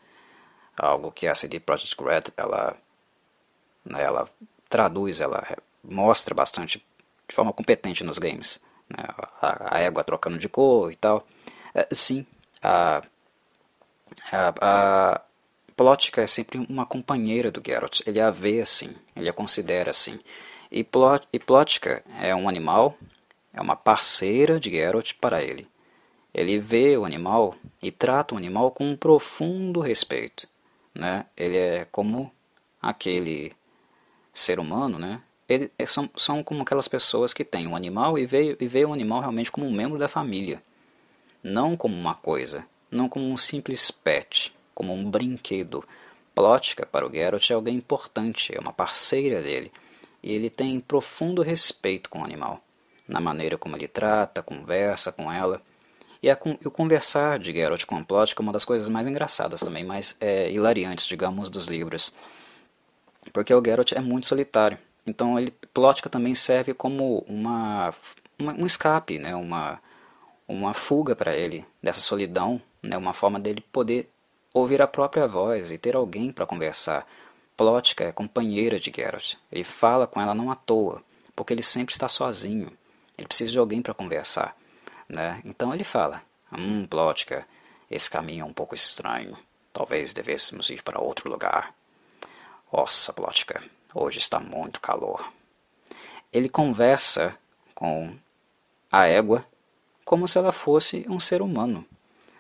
[0.77, 2.77] algo que a CD Projekt Red ela,
[3.85, 4.29] né, ela
[4.69, 5.45] traduz, ela
[5.88, 6.85] mostra bastante
[7.27, 9.05] de forma competente nos games, né,
[9.42, 11.27] a, égua trocando de cor e tal.
[11.74, 12.27] É, sim,
[12.62, 13.03] a,
[14.33, 15.20] a, a
[15.77, 20.18] Plotka é sempre uma companheira do Geralt, ele a vê assim, ele a considera assim.
[20.70, 22.96] E, Plot, e Plotka é um animal,
[23.53, 25.66] é uma parceira de Geralt para ele.
[26.33, 30.46] Ele vê o animal e trata o animal com um profundo respeito.
[30.94, 31.24] Né?
[31.37, 32.31] Ele é como
[32.83, 33.53] aquele
[34.33, 35.22] ser humano, né?
[35.49, 39.21] É, são, são como aquelas pessoas que têm um animal e vê, e o animal
[39.21, 40.63] realmente como um membro da família.
[41.43, 45.83] Não como uma coisa, não como um simples pet, como um brinquedo.
[46.35, 49.73] Plotka, para o Geralt, é alguém importante, é uma parceira dele.
[50.23, 52.63] E ele tem profundo respeito com o animal,
[53.07, 55.63] na maneira como ele trata, conversa com ela.
[56.23, 59.61] E, a, e o conversar de Geralt com Plotka é uma das coisas mais engraçadas
[59.61, 62.13] também, mais é, hilariantes, digamos, dos livros.
[63.33, 64.79] Porque o Geralt é muito solitário.
[65.09, 67.94] Então ele Plotka também serve como uma,
[68.38, 69.81] uma um escape, né, uma
[70.47, 74.09] uma fuga para ele dessa solidão, né, uma forma dele poder
[74.55, 77.07] ouvir a própria voz e ter alguém para conversar.
[77.57, 79.35] Plotka é companheira de Geralt.
[79.53, 81.03] Ele fala com ela não à toa,
[81.37, 82.73] porque ele sempre está sozinho.
[83.16, 84.57] Ele precisa de alguém para conversar,
[85.09, 85.40] né?
[85.44, 87.47] Então ele fala: "Hum, Plotka,
[87.90, 89.37] esse caminho é um pouco estranho.
[89.73, 91.75] Talvez devêssemos ir para outro lugar."
[92.73, 93.62] Nossa, Plotka,
[93.99, 95.33] hoje está muito calor.
[96.33, 97.37] Ele conversa
[97.75, 98.15] com
[98.91, 99.45] a égua
[100.05, 101.85] como se ela fosse um ser humano,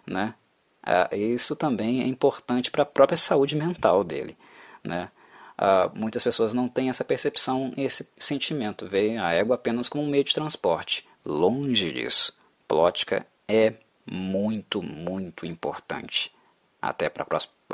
[0.06, 0.34] né?
[0.82, 4.36] Ah, isso também é importante para a própria saúde mental dele,
[4.82, 5.10] né?
[5.56, 10.08] Ah, muitas pessoas não têm essa percepção, esse sentimento, veem a égua apenas como um
[10.08, 11.06] meio de transporte.
[11.24, 12.32] Longe disso,
[12.66, 13.74] Plotka é
[14.06, 16.32] muito, muito importante,
[16.80, 17.26] até para,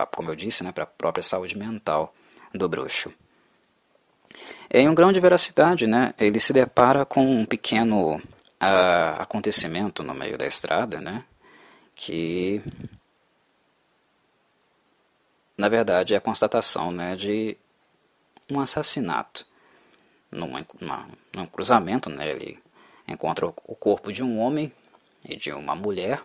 [0.06, 2.12] como eu disse, né, para a própria saúde mental
[2.52, 3.12] do bruxo.
[4.70, 10.14] Em um grão de veracidade, né, ele se depara com um pequeno uh, acontecimento no
[10.14, 11.24] meio da estrada, né,
[11.94, 12.60] que
[15.56, 17.56] na verdade é a constatação né, de
[18.50, 19.46] um assassinato.
[20.30, 20.50] Num,
[21.32, 22.58] num cruzamento, né, ele
[23.06, 24.72] encontra o corpo de um homem
[25.24, 26.22] e de uma mulher.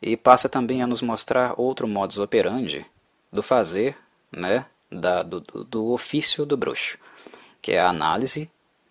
[0.00, 2.84] E passa também a nos mostrar outro modus operandi
[3.30, 3.96] do fazer
[4.32, 6.98] né, da, do, do ofício do bruxo,
[7.60, 8.50] que é a análise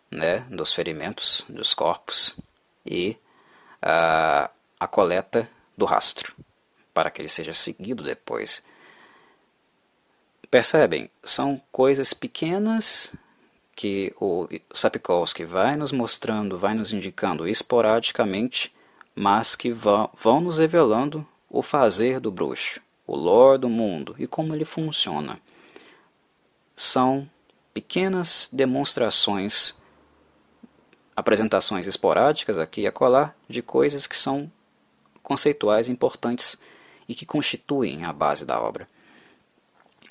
[0.10, 2.38] né, dos ferimentos dos corpos
[2.86, 3.18] e
[3.82, 6.36] a, a coleta do rastro,
[6.94, 8.64] para que ele seja seguido depois.
[10.50, 11.10] Percebem?
[11.24, 13.16] São coisas pequenas
[13.76, 18.74] que o Sapkowski vai nos mostrando, vai nos indicando esporadicamente,
[19.16, 24.26] mas que vão, vão nos revelando o fazer do bruxo o lore do mundo e
[24.26, 25.38] como ele funciona.
[26.76, 27.30] São
[27.74, 29.76] pequenas demonstrações,
[31.16, 34.52] apresentações esporádicas aqui e acolá de coisas que são
[35.22, 36.58] conceituais importantes
[37.08, 38.88] e que constituem a base da obra.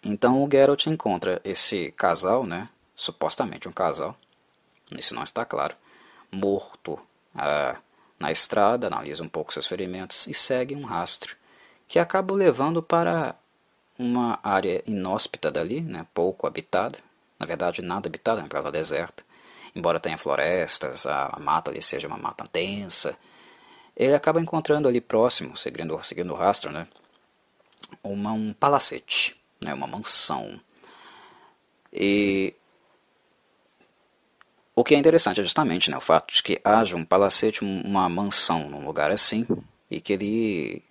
[0.02, 4.16] Então o Geralt encontra esse casal, né, supostamente um casal,
[4.96, 5.76] isso não está claro,
[6.32, 6.98] morto
[7.34, 7.76] ah,
[8.18, 11.36] na estrada, analisa um pouco seus ferimentos e segue um rastro
[11.86, 13.34] que acaba levando para
[14.00, 16.98] uma área inóspita dali, né, pouco habitada,
[17.38, 19.22] na verdade nada habitada, é uma deserta,
[19.76, 23.14] embora tenha florestas, a, mata ali seja uma mata densa,
[23.94, 26.88] ele acaba encontrando ali próximo, seguindo, seguindo o rastro, né,
[28.02, 30.58] uma, um palacete, né, uma mansão.
[31.92, 32.54] E
[34.74, 38.08] o que é interessante é justamente né, o fato de que haja um palacete, uma
[38.08, 39.46] mansão num lugar assim,
[39.90, 40.82] e que ele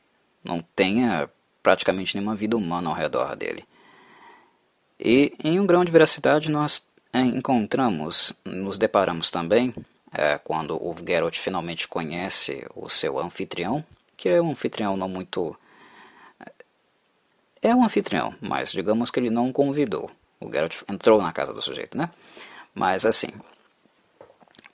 [0.43, 1.27] não tenha
[1.61, 3.65] praticamente nenhuma vida humana ao redor dele.
[4.99, 9.73] E em um grão de veracidade nós é, encontramos, nos deparamos também,
[10.11, 13.83] é, quando o Geralt finalmente conhece o seu anfitrião,
[14.17, 15.55] que é um anfitrião não muito...
[17.61, 20.09] É um anfitrião, mas digamos que ele não convidou.
[20.39, 22.09] O Geralt entrou na casa do sujeito, né?
[22.73, 23.29] Mas assim,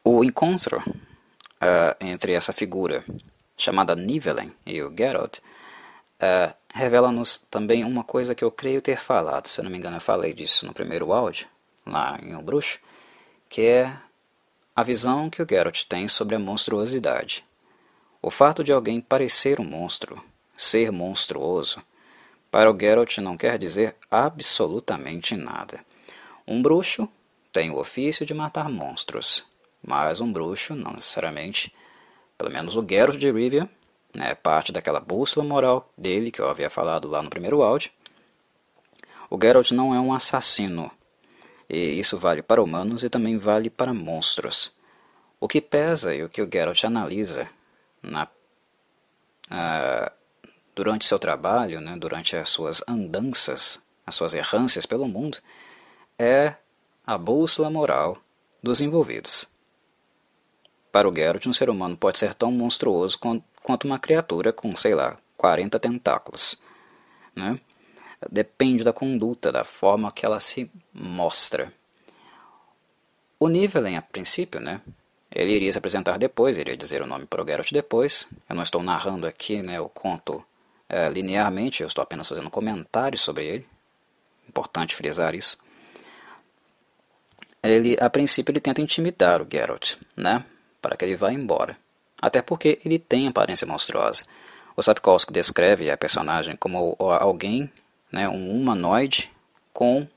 [0.03, 3.03] o encontro uh, entre essa figura
[3.57, 9.47] chamada Nivellen e o Geralt uh, revela-nos também uma coisa que eu creio ter falado,
[9.47, 11.47] se eu não me engano eu falei disso no primeiro áudio,
[11.85, 12.79] lá em O Bruxo,
[13.47, 13.97] que é
[14.75, 17.45] a visão que o Geralt tem sobre a monstruosidade.
[18.21, 20.21] O fato de alguém parecer um monstro,
[20.57, 21.81] ser monstruoso,
[22.51, 25.79] para o Geralt não quer dizer absolutamente nada.
[26.45, 27.07] Um bruxo
[27.53, 29.45] tem o ofício de matar monstros,
[29.81, 31.73] mas um bruxo não necessariamente,
[32.37, 33.69] pelo menos o Geralt de Rivia,
[34.15, 37.91] né, parte daquela bússola moral dele que eu havia falado lá no primeiro áudio.
[39.29, 40.89] O Geralt não é um assassino,
[41.69, 44.73] e isso vale para humanos e também vale para monstros.
[45.39, 47.49] O que pesa e o que o Geralt analisa
[48.01, 48.27] na,
[49.51, 50.11] uh,
[50.73, 55.39] durante seu trabalho, né, durante as suas andanças, as suas errâncias pelo mundo,
[56.17, 56.55] é
[57.05, 58.17] a bússola moral
[58.63, 59.47] dos envolvidos.
[60.91, 63.43] Para o Geralt, um ser humano pode ser tão monstruoso quanto
[63.85, 66.59] uma criatura com, sei lá, 40 tentáculos.
[67.35, 67.59] Né?
[68.29, 71.71] Depende da conduta, da forma que ela se mostra.
[73.39, 74.81] O Nivellen, a princípio, né,
[75.31, 78.27] ele iria se apresentar depois, iria dizer o nome para o Geralt depois.
[78.49, 80.43] Eu não estou narrando aqui né, o conto
[80.87, 83.67] é, linearmente, eu estou apenas fazendo comentários sobre ele.
[84.47, 85.57] Importante frisar isso.
[87.61, 90.45] Ele, a princípio, ele tenta intimidar o Geralt, né,
[90.81, 91.77] para que ele vá embora.
[92.21, 94.25] Até porque ele tem aparência monstruosa.
[94.75, 97.71] O Sapkowski descreve a personagem como alguém,
[98.11, 99.31] né, um humanoide
[99.73, 100.07] com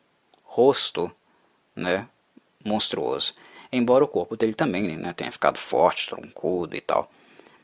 [0.45, 1.11] rosto
[1.75, 2.09] né,
[2.65, 3.35] monstruoso.
[3.71, 7.11] Embora o corpo dele também né, tenha ficado forte, troncudo e tal.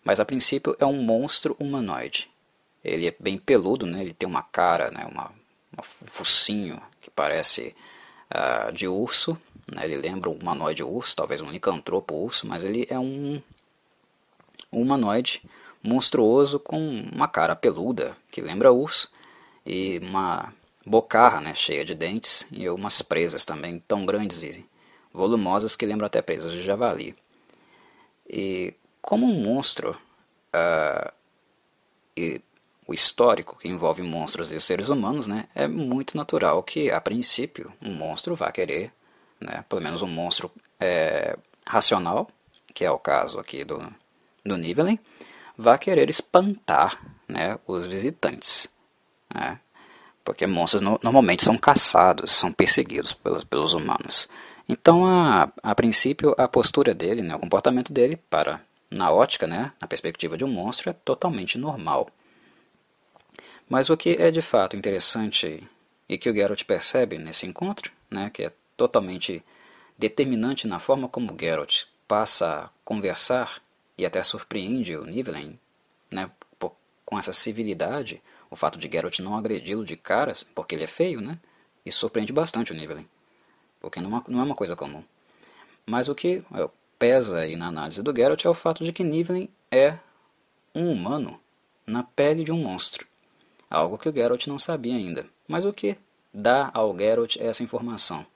[0.04, 2.30] Mas a princípio é um monstro humanoide.
[2.84, 5.32] Ele é bem peludo, né, ele tem uma cara, né, uma,
[5.76, 7.74] um focinho que parece
[8.30, 9.36] uh, de urso.
[9.72, 13.42] Né, ele lembra um humanoide urso, talvez um licantropo urso, mas ele é um,
[14.74, 15.42] um humanoide
[15.82, 16.78] monstruoso com
[17.12, 19.10] uma cara peluda, que lembra urso,
[19.66, 20.52] e uma
[20.84, 24.64] bocarra né, cheia de dentes, e umas presas também tão grandes e
[25.12, 27.14] volumosas que lembram até presas de javali.
[28.28, 29.96] E como um monstro,
[30.54, 31.12] uh,
[32.16, 32.40] e
[32.86, 37.72] o histórico que envolve monstros e seres humanos, né, é muito natural que, a princípio,
[37.80, 38.92] um monstro vá querer,
[39.40, 42.28] né, pelo menos um monstro é, racional,
[42.74, 43.80] que é o caso aqui do,
[44.44, 44.98] do Nivellen,
[45.56, 48.72] vá querer espantar né, os visitantes.
[49.32, 49.58] Né?
[50.24, 54.28] Porque monstros no, normalmente são caçados, são perseguidos pelos, pelos humanos.
[54.68, 59.72] Então, a, a princípio, a postura dele, né, o comportamento dele, para na ótica, né,
[59.80, 62.08] na perspectiva de um monstro, é totalmente normal.
[63.68, 65.62] Mas o que é de fato interessante
[66.08, 69.42] e que o Geralt percebe nesse encontro, né, que é totalmente
[69.98, 73.62] determinante na forma como Geralt passa a conversar
[73.96, 75.58] e até surpreende o Nivellen,
[76.10, 76.30] né,
[77.04, 81.20] com essa civilidade, o fato de Geralt não agredi-lo de caras, porque ele é feio,
[81.20, 81.38] né,
[81.84, 83.08] isso surpreende bastante o Nivellen,
[83.80, 85.04] porque não, é não é uma coisa comum.
[85.86, 89.04] Mas o que é, pesa aí na análise do Geralt é o fato de que
[89.04, 89.98] Nivellen é
[90.74, 91.38] um humano
[91.86, 93.06] na pele de um monstro,
[93.68, 95.26] algo que o Geralt não sabia ainda.
[95.46, 95.96] Mas o que
[96.32, 98.26] dá ao Geralt essa informação?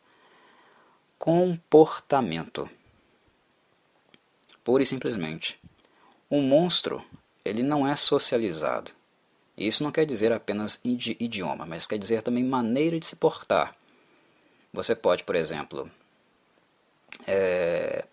[1.19, 2.69] Comportamento
[4.69, 5.59] pura e simplesmente.
[6.31, 7.03] Um monstro,
[7.43, 8.91] ele não é socializado.
[9.57, 13.75] E isso não quer dizer apenas idioma, mas quer dizer também maneira de se portar.
[14.71, 15.91] Você pode, por exemplo,
[17.27, 18.05] é,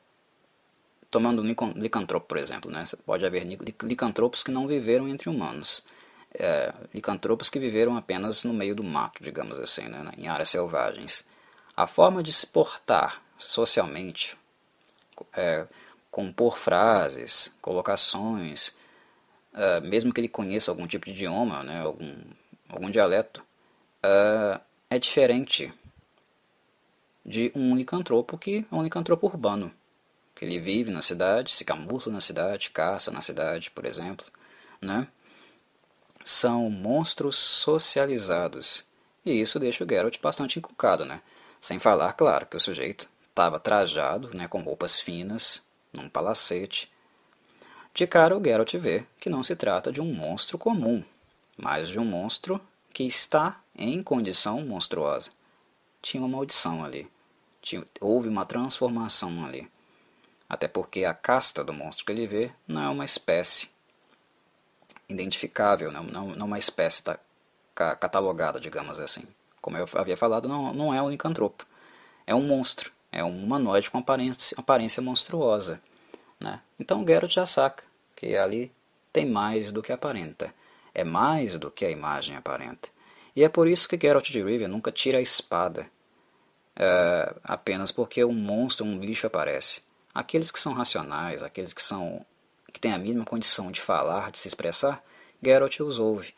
[1.11, 2.85] tomando um licantropo, por exemplo, né?
[3.05, 3.45] Pode haver
[3.83, 5.85] licantropos que não viveram entre humanos.
[6.33, 10.09] É, licantropos que viveram apenas no meio do mato, digamos assim, né?
[10.17, 11.27] em áreas selvagens.
[11.75, 14.37] A forma de se portar socialmente,
[15.33, 15.67] é,
[16.15, 18.69] compor frases, colocações,
[19.53, 22.15] uh, mesmo que ele conheça algum tipo de idioma, né, algum,
[22.69, 23.43] algum dialeto,
[24.01, 24.57] uh,
[24.89, 25.73] é diferente
[27.25, 29.69] de um licantropo que é um licantropo urbano.
[30.33, 34.25] Que ele vive na cidade, se camufla na cidade, caça na cidade, por exemplo.
[34.81, 35.09] Né?
[36.23, 38.85] São monstros socializados.
[39.25, 41.21] E isso deixa o Geralt bastante encucado, né?
[41.59, 45.64] Sem falar, claro, que o sujeito estava trajado, né, com roupas finas,
[45.95, 46.91] num palacete.
[47.93, 51.03] De cara, o Geralt vê que não se trata de um monstro comum,
[51.57, 52.59] mas de um monstro
[52.93, 55.29] que está em condição monstruosa.
[56.01, 57.09] Tinha uma maldição ali.
[57.61, 59.69] Tinha, houve uma transformação ali.
[60.47, 63.69] Até porque a casta do monstro que ele vê não é uma espécie
[65.09, 67.17] identificável, não, não, não uma espécie tá,
[67.73, 69.23] catalogada, digamos assim.
[69.61, 71.65] Como eu havia falado, não, não é um licantropo.
[72.27, 72.91] É um monstro.
[73.15, 75.81] É um humanoide com aparência, aparência monstruosa.
[76.37, 76.59] Né?
[76.77, 78.69] Então Geralt já saca que ali
[79.13, 80.53] tem mais do que aparenta.
[80.93, 82.89] É mais do que a imagem aparenta.
[83.33, 85.89] E é por isso que Geralt de Rivia nunca tira a espada.
[86.75, 89.81] É, apenas porque um monstro, um lixo aparece.
[90.13, 92.25] Aqueles que são racionais, aqueles que são
[92.73, 95.01] que têm a mesma condição de falar, de se expressar,
[95.41, 96.33] Geralt os ouve.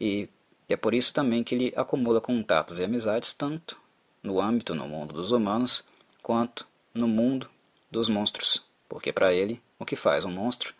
[0.00, 0.28] E
[0.68, 3.76] é por isso também que ele acumula contatos e amizades tanto
[4.22, 5.84] no âmbito no mundo dos humanos
[6.22, 7.48] quanto no mundo
[7.90, 10.74] dos monstros, porque para ele o que faz um monstro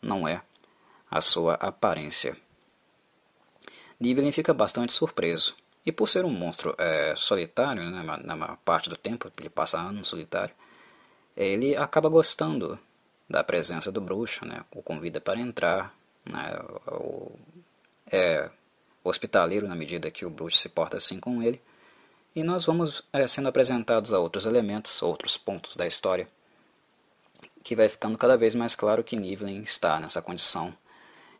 [0.00, 0.42] não é
[1.10, 2.36] a sua aparência.
[3.98, 5.54] Nivellen fica bastante surpreso,
[5.86, 9.78] e por ser um monstro é, solitário, né, na maior parte do tempo, ele passa
[9.78, 10.54] anos solitário,
[11.36, 12.78] ele acaba gostando
[13.28, 14.64] da presença do bruxo, né?
[14.74, 16.58] o convida para entrar, né?
[16.88, 17.32] o,
[18.10, 18.48] é
[19.02, 21.60] hospitaleiro na medida que o bruxo se porta assim com ele,
[22.34, 26.28] e nós vamos é, sendo apresentados a outros elementos, outros pontos da história,
[27.62, 30.74] que vai ficando cada vez mais claro que Nivelen está nessa condição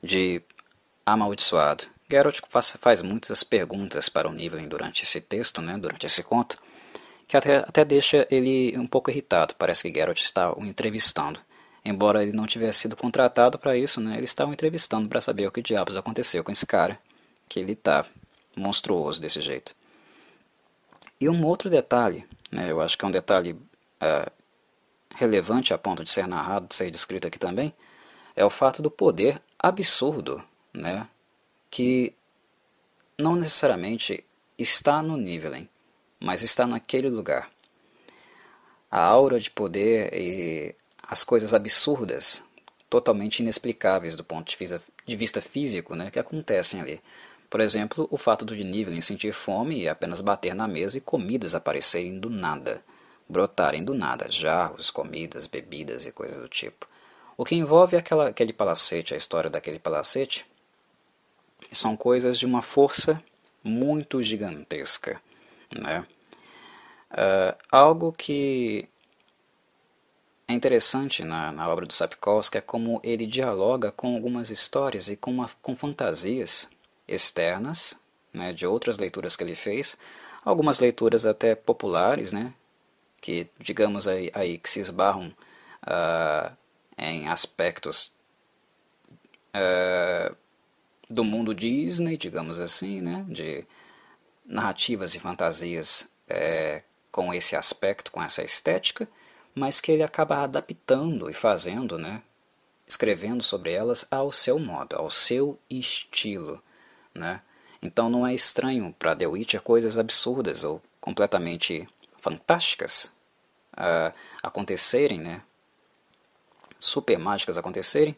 [0.03, 0.41] de
[1.05, 1.85] amaldiçoado.
[2.09, 6.57] Geralt faz, faz muitas perguntas para o Nivelen durante esse texto, né, durante esse conto,
[7.27, 9.55] que até, até deixa ele um pouco irritado.
[9.57, 11.41] Parece que Geralt está o entrevistando.
[11.85, 15.47] Embora ele não tivesse sido contratado para isso, né, ele está o entrevistando para saber
[15.47, 16.99] o que diabos aconteceu com esse cara,
[17.49, 18.07] que ele está
[18.57, 19.75] monstruoso desse jeito.
[21.21, 23.57] E um outro detalhe, né, eu acho que é um detalhe
[24.01, 24.31] é,
[25.15, 27.73] relevante a ponto de ser narrado, de ser descrito aqui também,
[28.37, 30.43] é o fato do poder absurdo,
[30.73, 31.09] né,
[31.71, 32.15] que
[33.17, 34.25] não necessariamente
[34.59, 35.69] está no Nivelen,
[36.19, 37.51] mas está naquele lugar.
[38.91, 42.43] A aura de poder e as coisas absurdas,
[42.89, 47.01] totalmente inexplicáveis do ponto de vista, de vista físico, né, que acontecem ali.
[47.49, 51.55] Por exemplo, o fato do Nivelen sentir fome e apenas bater na mesa e comidas
[51.55, 52.83] aparecerem do nada,
[53.29, 56.89] brotarem do nada, jarros, comidas, bebidas e coisas do tipo.
[57.37, 60.47] O que envolve aquela, aquele palacete, a história daquele palacete,
[61.73, 63.23] são coisas de uma força
[63.63, 65.21] muito gigantesca.
[65.75, 66.07] Né?
[67.11, 68.89] Uh, algo que
[70.47, 75.17] é interessante na, na obra do Sapkowski é como ele dialoga com algumas histórias e
[75.17, 76.69] com, uma, com fantasias
[77.15, 77.97] externas
[78.33, 79.97] né, de outras leituras que ele fez,
[80.45, 82.53] algumas leituras até populares, né,
[83.21, 85.33] que digamos aí, aí que se esbarram
[85.87, 86.55] uh,
[86.99, 88.13] em aspectos
[89.55, 90.37] uh,
[91.09, 93.65] do mundo Disney, digamos assim, né, de
[94.45, 99.09] narrativas e fantasias uh, com esse aspecto, com essa estética,
[99.55, 102.21] mas que ele acaba adaptando e fazendo, né,
[102.87, 106.61] escrevendo sobre elas ao seu modo, ao seu estilo,
[107.15, 107.41] né?
[107.83, 111.87] Então não é estranho para The Witcher coisas absurdas ou completamente
[112.21, 113.13] fantásticas
[113.75, 115.43] uh, acontecerem, né?
[116.81, 118.17] super mágicas acontecerem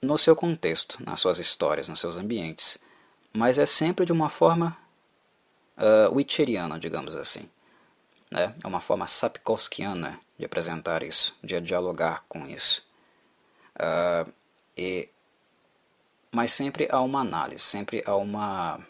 [0.00, 2.78] no seu contexto, nas suas histórias, nos seus ambientes,
[3.32, 4.76] mas é sempre de uma forma
[5.76, 7.50] uh, witcheriana, digamos assim.
[8.30, 8.54] Né?
[8.62, 12.86] É uma forma sapkowskiana de apresentar isso, de dialogar com isso.
[13.74, 14.32] Uh,
[14.76, 15.08] e,
[16.30, 18.80] mas sempre há uma análise, sempre há uma,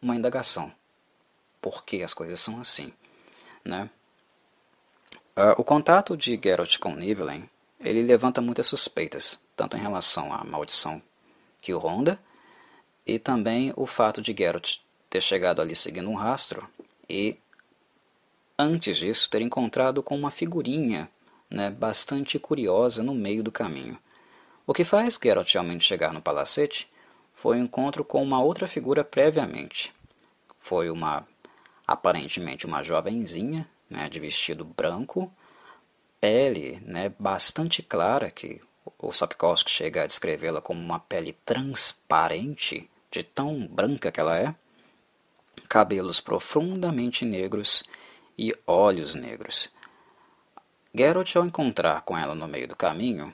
[0.00, 0.72] uma indagação.
[1.60, 2.92] Por que as coisas são assim?
[3.64, 3.90] Né?
[5.36, 7.48] Uh, o contato de Geralt com Nivellen
[7.80, 11.02] ele levanta muitas suspeitas, tanto em relação à maldição
[11.60, 12.18] que o ronda,
[13.06, 14.78] e também o fato de Geralt
[15.10, 16.68] ter chegado ali seguindo um rastro
[17.08, 17.38] e
[18.58, 21.08] antes disso, ter encontrado com uma figurinha
[21.50, 23.98] né, bastante curiosa no meio do caminho.
[24.66, 26.90] O que faz Geralt realmente chegar no palacete
[27.32, 29.94] foi o um encontro com uma outra figura previamente.
[30.58, 31.24] Foi uma,
[31.86, 35.32] aparentemente, uma jovenzinha, né, de vestido branco,
[36.20, 38.60] pele né, bastante clara, que
[38.98, 44.52] o Sapkowski chega a descrevê-la como uma pele transparente, de tão branca que ela é,
[45.68, 47.84] cabelos profundamente negros
[48.36, 49.72] e olhos negros.
[50.92, 53.32] Geralt, ao encontrar com ela no meio do caminho,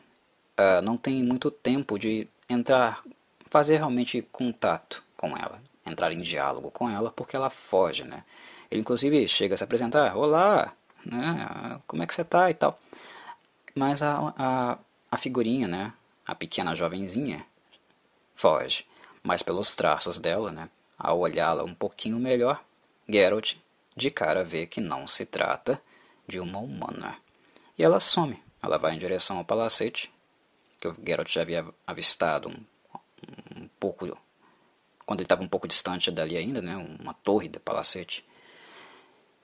[0.58, 3.02] uh, não tem muito tempo de entrar,
[3.46, 8.24] fazer realmente contato com ela, entrar em diálogo com ela, porque ela foge, né?
[8.70, 10.72] Ele inclusive chega a se apresentar, olá,
[11.04, 11.80] né?
[11.86, 12.78] Como é que você tá e tal.
[13.74, 14.78] Mas a, a,
[15.10, 15.92] a figurinha, né?
[16.26, 17.44] A pequena jovenzinha
[18.34, 18.86] foge.
[19.22, 20.68] Mas pelos traços dela, né?
[20.98, 22.62] Ao olhá-la um pouquinho melhor,
[23.08, 23.56] Geralt
[23.96, 25.80] de cara vê que não se trata
[26.26, 27.16] de uma humana.
[27.78, 28.42] E ela some.
[28.62, 30.11] Ela vai em direção ao palacete,
[30.82, 34.18] que o Geralt já havia avistado um, um pouco,
[35.06, 38.26] quando ele estava um pouco distante dali ainda, né, uma torre de palacete.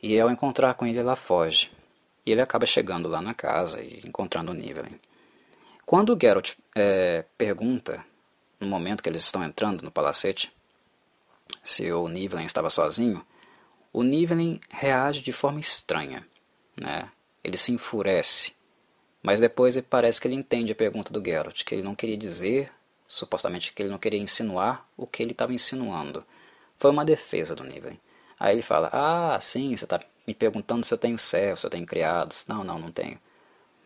[0.03, 1.71] E ao encontrar com ele, ela foge.
[2.27, 5.01] E ele acaba chegando lá na casa e encontrando o Nivellen.
[5.87, 8.05] Quando o Geralt é, pergunta,
[8.59, 10.53] no momento que eles estão entrando no palacete,
[11.63, 13.25] se o Nivellen estava sozinho,
[13.93, 16.27] o Nivellen reage de forma estranha.
[16.77, 17.09] Né?
[17.45, 18.58] Ele se enfurece.
[19.29, 22.73] Mas depois parece que ele entende a pergunta do Geralt, que ele não queria dizer,
[23.07, 26.25] supostamente que ele não queria insinuar o que ele estava insinuando.
[26.79, 28.01] Foi uma defesa do Nivellen.
[28.41, 31.71] Aí ele fala, ah, sim, você está me perguntando se eu tenho servos, se eu
[31.71, 32.47] tenho criados.
[32.49, 33.19] Não, não, não tenho.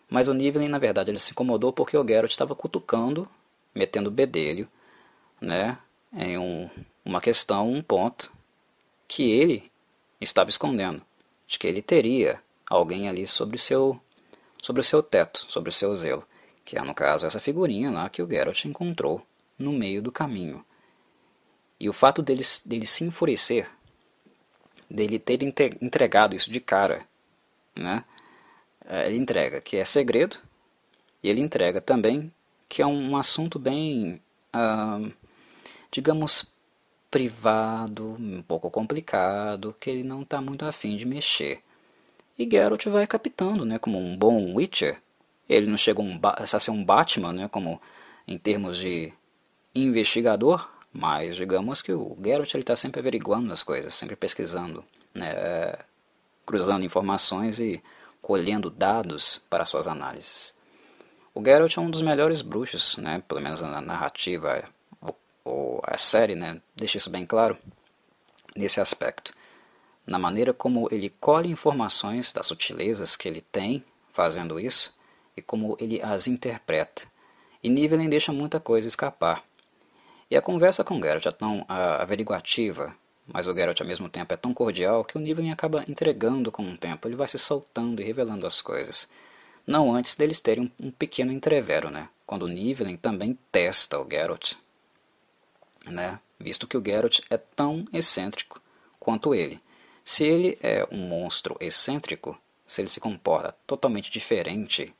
[0.08, 3.28] Mas o Nivellen, na verdade, ele se incomodou porque o Geralt estava cutucando,
[3.74, 4.68] metendo bedelho,
[5.40, 5.76] né,
[6.12, 6.70] em um,
[7.04, 8.30] uma questão, um ponto,
[9.08, 9.72] que ele
[10.20, 11.02] estava escondendo,
[11.48, 12.40] de que ele teria
[12.70, 14.00] alguém ali sobre seu
[14.62, 16.24] sobre o seu teto, sobre o seu zelo,
[16.64, 19.20] que é no caso essa figurinha lá que o Geralt encontrou
[19.58, 20.64] no meio do caminho.
[21.78, 23.68] E o fato dele, dele se enfurecer,
[24.88, 27.04] dele ter entregado isso de cara,
[27.74, 28.04] né?
[28.86, 30.36] É, ele entrega que é segredo,
[31.22, 32.32] e ele entrega também
[32.68, 34.20] que é um assunto bem,
[34.52, 35.00] ah,
[35.90, 36.52] digamos,
[37.10, 41.62] privado, um pouco complicado, que ele não está muito afim de mexer.
[42.38, 45.00] E Geralt vai captando, né, como um bom Witcher.
[45.48, 47.80] Ele não chega um a ser um Batman, né, como
[48.26, 49.12] em termos de
[49.74, 55.74] investigador, mas digamos que o Geralt está sempre averiguando as coisas, sempre pesquisando, né,
[56.46, 57.82] cruzando informações e
[58.20, 60.54] colhendo dados para suas análises.
[61.34, 64.64] O Geralt é um dos melhores bruxos, né, pelo menos na narrativa
[65.44, 67.58] ou a série né, deixa isso bem claro
[68.54, 69.32] nesse aspecto.
[70.06, 74.94] Na maneira como ele colhe informações das sutilezas que ele tem fazendo isso
[75.36, 77.04] e como ele as interpreta.
[77.62, 79.44] E Nivellen deixa muita coisa escapar.
[80.30, 82.94] E a conversa com Geralt é tão averiguativa,
[83.26, 86.68] mas o Geralt ao mesmo tempo é tão cordial que o Nivellen acaba entregando com
[86.68, 89.08] o tempo, ele vai se soltando e revelando as coisas.
[89.66, 92.08] Não antes deles terem um, um pequeno entrevero, né?
[92.26, 94.54] Quando o Nivellen também testa o Geralt
[95.90, 96.18] né?
[96.38, 98.60] visto que o Geralt é tão excêntrico
[98.98, 99.60] quanto ele.
[100.04, 102.36] Se ele é um monstro excêntrico,
[102.66, 104.94] se ele se comporta totalmente diferente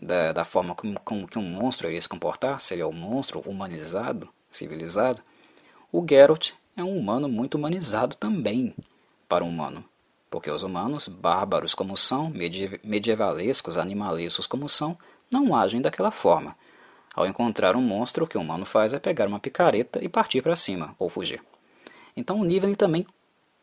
[0.00, 2.92] da, da forma como, como que um monstro iria se comportar, se ele é um
[2.92, 5.20] monstro humanizado, civilizado,
[5.90, 8.74] o Geralt é um humano muito humanizado também
[9.28, 9.84] para um humano.
[10.30, 12.32] Porque os humanos, bárbaros como são,
[12.82, 14.98] medievalescos, animalescos como são,
[15.30, 16.56] não agem daquela forma.
[17.14, 20.42] Ao encontrar um monstro, o que o humano faz é pegar uma picareta e partir
[20.42, 21.40] para cima, ou fugir.
[22.16, 23.06] Então o Nivellen também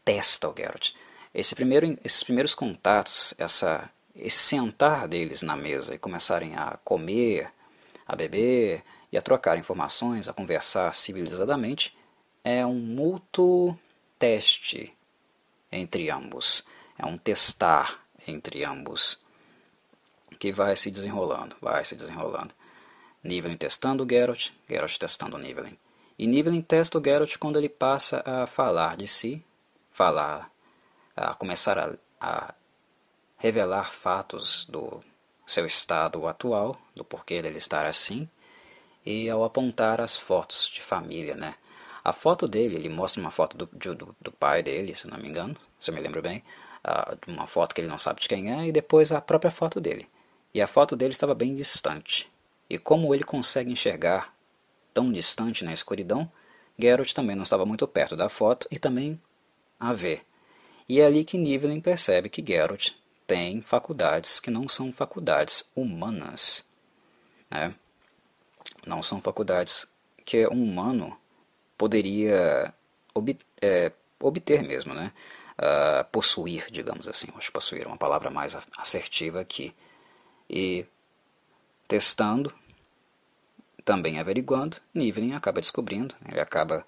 [0.03, 0.93] testa o Geralt.
[1.33, 7.51] Esse primeiro, esses primeiros contatos, essa, esse sentar deles na mesa e começarem a comer,
[8.05, 11.97] a beber e a trocar informações, a conversar civilizadamente,
[12.43, 13.77] é um mútuo
[14.19, 14.93] teste
[15.71, 16.65] entre ambos.
[16.97, 19.19] É um testar entre ambos
[20.41, 22.53] que vai se desenrolando, vai se desenrolando.
[23.23, 25.77] Nivellen testando Geralt, Geralt testando Nivellen.
[26.17, 29.43] E Nivellen testa o Geralt quando ele passa a falar de si,
[30.01, 30.51] falar,
[31.15, 32.55] a começar a, a
[33.37, 34.99] revelar fatos do
[35.45, 38.27] seu estado atual, do porquê dele estar assim,
[39.05, 41.53] e ao apontar as fotos de família, né?
[42.03, 45.27] A foto dele, ele mostra uma foto do, do, do pai dele, se não me
[45.27, 46.43] engano, se eu me lembro bem,
[46.83, 49.79] uh, uma foto que ele não sabe de quem é, e depois a própria foto
[49.79, 50.09] dele.
[50.51, 52.27] E a foto dele estava bem distante.
[52.67, 54.33] E como ele consegue enxergar
[54.95, 56.27] tão distante na escuridão,
[56.79, 59.21] Geralt também não estava muito perto da foto e também
[59.81, 60.21] a vê.
[60.87, 62.91] E é ali que Nivellen percebe que Geralt
[63.25, 66.63] tem faculdades que não são faculdades humanas.
[67.49, 67.73] Né?
[68.85, 69.91] Não são faculdades
[70.23, 71.17] que um humano
[71.77, 72.71] poderia
[73.15, 75.11] ob é, obter mesmo, né?
[75.57, 77.27] Uh, possuir, digamos assim.
[77.35, 79.73] Acho possuir é uma palavra mais assertiva aqui.
[80.49, 80.85] E
[81.87, 82.53] testando,
[83.83, 86.85] também averiguando, Nivellen acaba descobrindo, ele acaba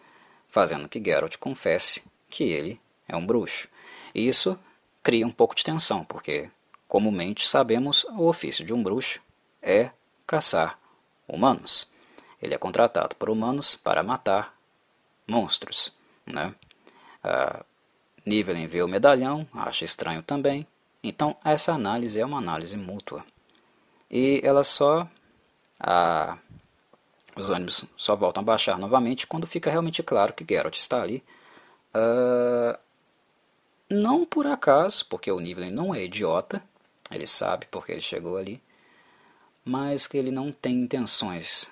[0.47, 3.67] fazendo que Geralt confesse que ele é um bruxo.
[4.13, 4.57] E isso
[5.01, 6.49] cria um pouco de tensão, porque
[6.87, 9.19] comumente sabemos o ofício de um bruxo
[9.61, 9.91] é
[10.25, 10.79] caçar
[11.27, 11.91] humanos.
[12.41, 14.53] Ele é contratado por humanos para matar
[15.27, 15.93] monstros.
[16.25, 16.53] Né?
[17.23, 17.63] Uh,
[18.25, 20.67] Nivellen vê o medalhão, acha estranho também.
[21.01, 23.25] Então essa análise é uma análise mútua.
[24.09, 25.07] E ela só
[27.35, 31.23] os ânimos só voltam a baixar novamente quando fica realmente claro que Geralt está ali.
[31.93, 32.77] Uh,
[33.89, 36.63] não por acaso, porque o Nivellen não é idiota,
[37.11, 38.61] ele sabe porque ele chegou ali,
[39.63, 41.69] mas que ele não tem intenções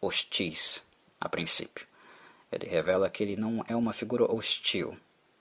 [0.00, 0.84] hostis
[1.20, 1.86] a princípio.
[2.52, 4.96] Ele revela que ele não é uma figura hostil,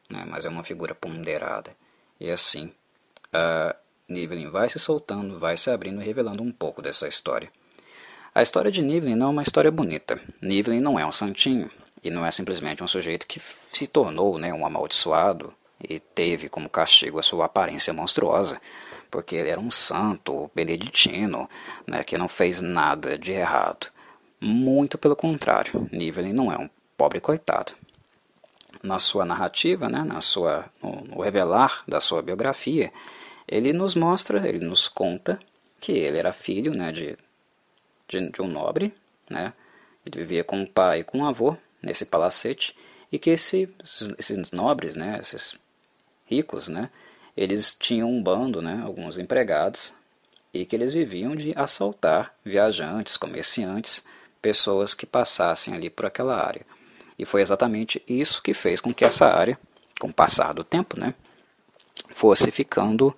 [0.09, 1.75] né, mas é uma figura ponderada.
[2.19, 2.71] E assim,
[3.33, 7.51] uh, vai se soltando, vai se abrindo e revelando um pouco dessa história.
[8.33, 10.21] A história de Nivellen não é uma história bonita.
[10.41, 11.69] Nivellen não é um santinho,
[12.03, 13.39] e não é simplesmente um sujeito que
[13.73, 18.61] se tornou né, um amaldiçoado e teve como castigo a sua aparência monstruosa,
[19.09, 21.49] porque ele era um santo beneditino
[21.87, 23.87] né, que não fez nada de errado.
[24.39, 27.73] Muito pelo contrário, Nivellen não é um pobre coitado.
[28.81, 32.91] Na sua narrativa, né, na sua, no, no revelar da sua biografia,
[33.47, 35.39] ele nos mostra, ele nos conta
[35.79, 37.17] que ele era filho né, de
[38.09, 38.93] de, de um nobre,
[39.29, 39.53] né?
[40.05, 42.75] Ele vivia com o pai e com o avô nesse palacete
[43.11, 43.69] e que esse,
[44.17, 45.55] esses nobres, né, esses
[46.29, 46.89] ricos, né,
[47.35, 49.93] eles tinham um bando, né, alguns empregados
[50.53, 54.03] e que eles viviam de assaltar viajantes, comerciantes,
[54.41, 56.65] pessoas que passassem ali por aquela área.
[57.17, 59.57] E foi exatamente isso que fez com que essa área,
[59.99, 61.13] com o passar do tempo, né,
[62.11, 63.15] fosse ficando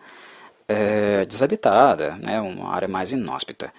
[0.67, 3.73] é, desabitada, né, uma área mais inóspita.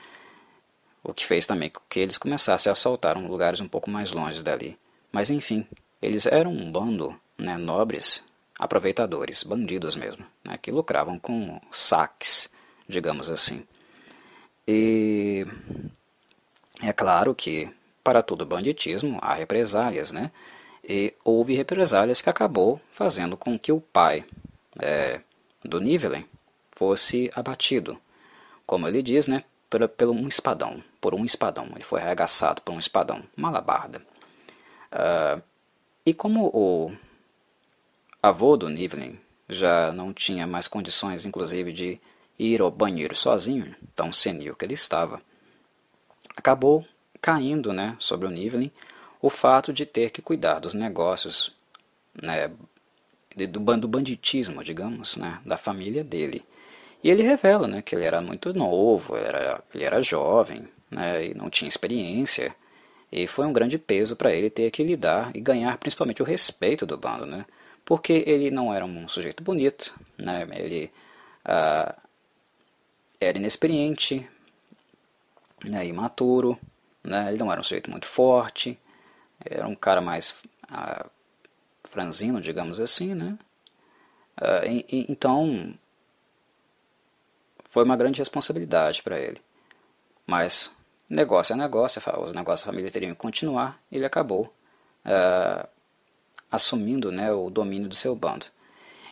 [1.02, 4.42] O que fez também com que eles começassem a assaltar lugares um pouco mais longe
[4.42, 4.78] dali.
[5.10, 5.66] Mas enfim,
[6.00, 8.22] eles eram um bando né, nobres,
[8.58, 12.50] aproveitadores, bandidos mesmo, né, que lucravam com saques,
[12.88, 13.66] digamos assim.
[14.66, 15.46] E
[16.82, 17.68] é claro que
[18.02, 20.30] para todo banditismo há represálias, né?
[20.84, 24.24] E houve represálias que acabou fazendo com que o pai
[24.80, 25.20] é,
[25.64, 26.26] do Nivelen
[26.72, 27.98] fosse abatido.
[28.66, 29.44] Como ele diz, né?
[29.70, 30.82] Por um espadão.
[31.00, 31.68] Por um espadão.
[31.74, 33.22] Ele foi arregaçado por um espadão.
[33.36, 34.02] Uma alabarda.
[34.92, 35.42] Uh,
[36.04, 36.92] e como o
[38.22, 39.18] avô do Nivelen
[39.48, 42.00] já não tinha mais condições, inclusive, de
[42.38, 45.20] ir ao banheiro sozinho, tão senil que ele estava,
[46.36, 46.86] acabou
[47.20, 48.70] caindo né, sobre o Nivelin
[49.20, 51.52] o fato de ter que cuidar dos negócios
[52.20, 52.50] né,
[53.36, 56.44] do, do banditismo, digamos, né, da família dele.
[57.04, 61.34] E ele revela né, que ele era muito novo, era, ele era jovem né, e
[61.34, 62.54] não tinha experiência.
[63.10, 66.84] E foi um grande peso para ele ter que lidar e ganhar principalmente o respeito
[66.84, 67.44] do bando, né?
[67.84, 70.46] Porque ele não era um sujeito bonito, né?
[70.52, 70.90] Ele
[71.44, 71.94] ah,
[73.20, 74.28] era inexperiente,
[75.64, 76.58] né, imaturo,
[77.02, 77.28] né?
[77.28, 78.78] Ele não era um sujeito muito forte,
[79.44, 80.34] era um cara mais
[80.68, 81.06] ah,
[81.84, 83.38] franzino, digamos assim, né?
[84.36, 85.74] Ah, e, e, então,
[87.64, 89.40] foi uma grande responsabilidade para ele.
[90.26, 90.70] Mas
[91.08, 94.52] negócio é negócio, os negócios da família teriam que continuar, ele acabou
[95.04, 95.68] ah,
[96.52, 98.44] assumindo né, o domínio do seu bando.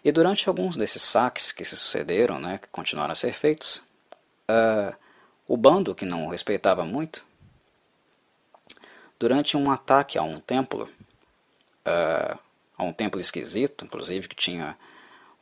[0.05, 3.83] E durante alguns desses saques que se sucederam, né, que continuaram a ser feitos,
[4.49, 4.95] uh,
[5.49, 7.25] o bando, que não o respeitava muito,
[9.19, 10.89] durante um ataque a um templo,
[11.87, 12.39] uh,
[12.77, 14.77] a um templo esquisito, inclusive que tinha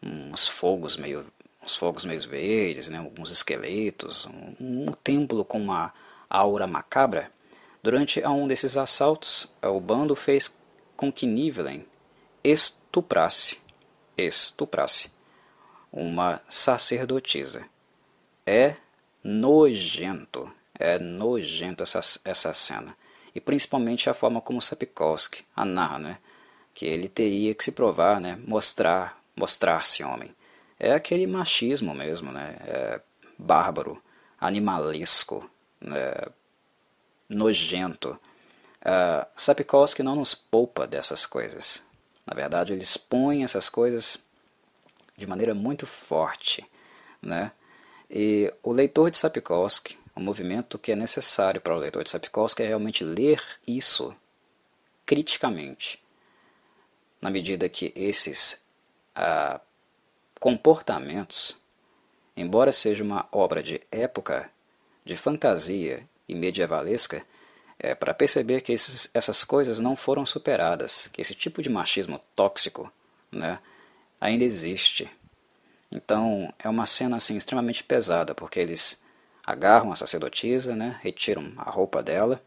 [0.01, 1.27] uns fogos meio,
[1.63, 5.93] uns fogos meio verdes, né, alguns esqueletos, um, um templo com uma
[6.31, 7.31] aura macabra.
[7.83, 10.57] Durante um desses assaltos, uh, o bando fez
[10.99, 11.87] com que Nivelen
[12.43, 13.57] estuprasse,
[14.17, 15.13] estuprasse
[15.93, 17.65] uma sacerdotisa.
[18.45, 18.75] É
[19.23, 22.97] nojento, é nojento essa, essa cena
[23.33, 26.19] e principalmente a forma como Sapkowski a narra, né?
[26.75, 28.37] que ele teria que se provar, né?
[28.45, 30.35] mostrar, mostrar-se homem.
[30.81, 32.57] É aquele machismo mesmo, né?
[32.61, 33.01] É
[33.39, 34.03] bárbaro,
[34.41, 35.49] animalesco,
[35.81, 36.13] né?
[37.29, 38.19] nojento.
[38.89, 41.84] Uh, Sapkowski não nos poupa dessas coisas.
[42.24, 44.18] Na verdade, ele expõe essas coisas
[45.16, 46.64] de maneira muito forte.
[47.20, 47.53] Né?
[48.11, 52.64] E o leitor de Sapkowski o movimento que é necessário para o leitor de Sapkowski
[52.64, 54.12] é realmente ler isso
[55.07, 56.03] criticamente,
[57.20, 58.61] na medida que esses
[59.14, 59.61] ah,
[60.41, 61.57] comportamentos,
[62.36, 64.51] embora seja uma obra de época,
[65.05, 67.24] de fantasia e medievalesca,
[67.79, 72.20] é para perceber que esses, essas coisas não foram superadas, que esse tipo de machismo
[72.35, 72.93] tóxico
[73.31, 73.59] né,
[74.20, 75.11] ainda existe.
[75.91, 79.01] Então é uma cena assim extremamente pesada, porque eles
[79.47, 82.43] agarram a sacerdotisa, né, retiram a roupa dela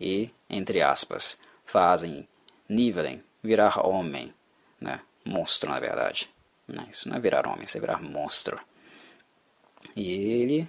[0.00, 2.28] e, entre aspas, fazem
[2.68, 4.34] Nivelen virar homem,
[4.80, 6.28] né, monstro na verdade.
[6.90, 8.58] Isso não é virar homem, isso é virar monstro.
[9.94, 10.68] E ele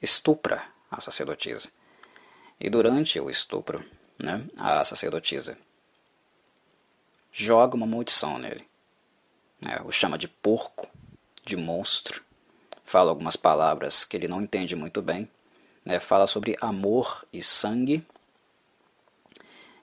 [0.00, 1.68] estupra a sacerdotisa.
[2.58, 3.84] E durante o estupro,
[4.18, 5.58] né, a sacerdotisa
[7.32, 8.66] joga uma maldição nele.
[9.60, 10.88] Né, o chama de porco,
[11.44, 12.22] de monstro,
[12.84, 15.28] fala algumas palavras que ele não entende muito bem,
[15.84, 16.00] né?
[16.00, 18.04] fala sobre amor e sangue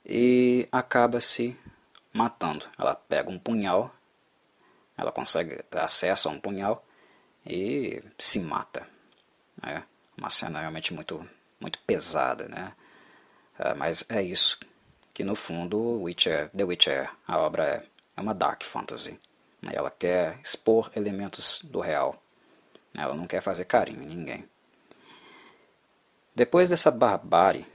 [0.05, 1.57] e acaba se
[2.11, 2.65] matando.
[2.77, 3.93] Ela pega um punhal,
[4.97, 6.85] ela consegue acesso a um punhal
[7.45, 8.87] e se mata.
[9.61, 9.81] É
[10.17, 11.27] uma cena realmente muito,
[11.63, 12.73] muito pesada, né?
[13.57, 14.59] É, mas é isso
[15.13, 17.83] que no fundo Witcher, The Witcher, a obra é,
[18.17, 19.19] é uma dark fantasy.
[19.61, 19.71] Né?
[19.73, 22.23] Ela quer expor elementos do real
[22.97, 24.49] ela não quer fazer carinho em ninguém.
[26.35, 27.65] Depois dessa barbárie,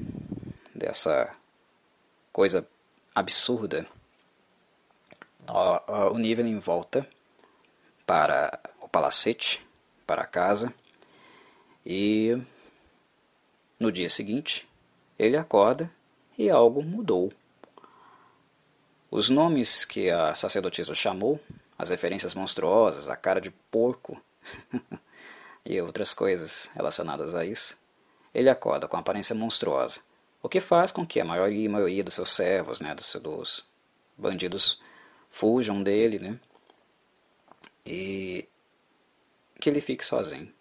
[0.74, 1.34] dessa
[2.32, 2.66] coisa
[3.14, 3.86] absurda,
[6.12, 7.08] o Nivelin volta
[8.06, 9.66] para o palacete,
[10.06, 10.72] para a casa,
[11.84, 12.40] e
[13.78, 14.68] no dia seguinte
[15.18, 15.90] ele acorda
[16.36, 17.32] e algo mudou.
[19.10, 21.40] Os nomes que a sacerdotisa chamou,
[21.78, 24.20] as referências monstruosas, a cara de porco,
[25.64, 27.78] e outras coisas relacionadas a isso,
[28.34, 30.00] ele acorda com aparência monstruosa,
[30.42, 33.64] o que faz com que a maioria, a maioria dos seus servos, né, dos, dos
[34.16, 34.80] bandidos,
[35.30, 36.38] fujam dele, né,
[37.84, 38.46] e
[39.60, 40.52] que ele fique sozinho.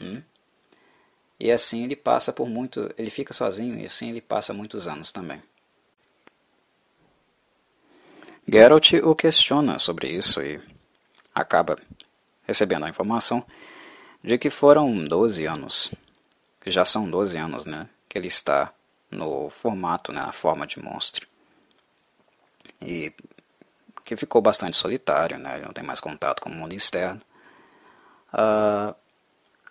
[0.00, 0.22] Hum?
[1.40, 5.10] E assim ele passa por muito, ele fica sozinho e assim ele passa muitos anos
[5.10, 5.42] também.
[8.46, 10.60] Geralt o questiona sobre isso e
[11.34, 11.76] acaba
[12.42, 13.42] recebendo a informação
[14.22, 15.90] de que foram 12 anos,
[16.60, 18.70] que já são 12 anos, né, que ele está
[19.10, 21.26] no formato, né, na forma de monstro.
[22.82, 23.14] E
[24.04, 27.20] que ficou bastante solitário, né, ele não tem mais contato com o mundo externo.
[28.34, 28.94] Uh,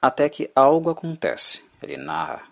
[0.02, 1.64] até que algo acontece.
[1.82, 2.44] Ele narra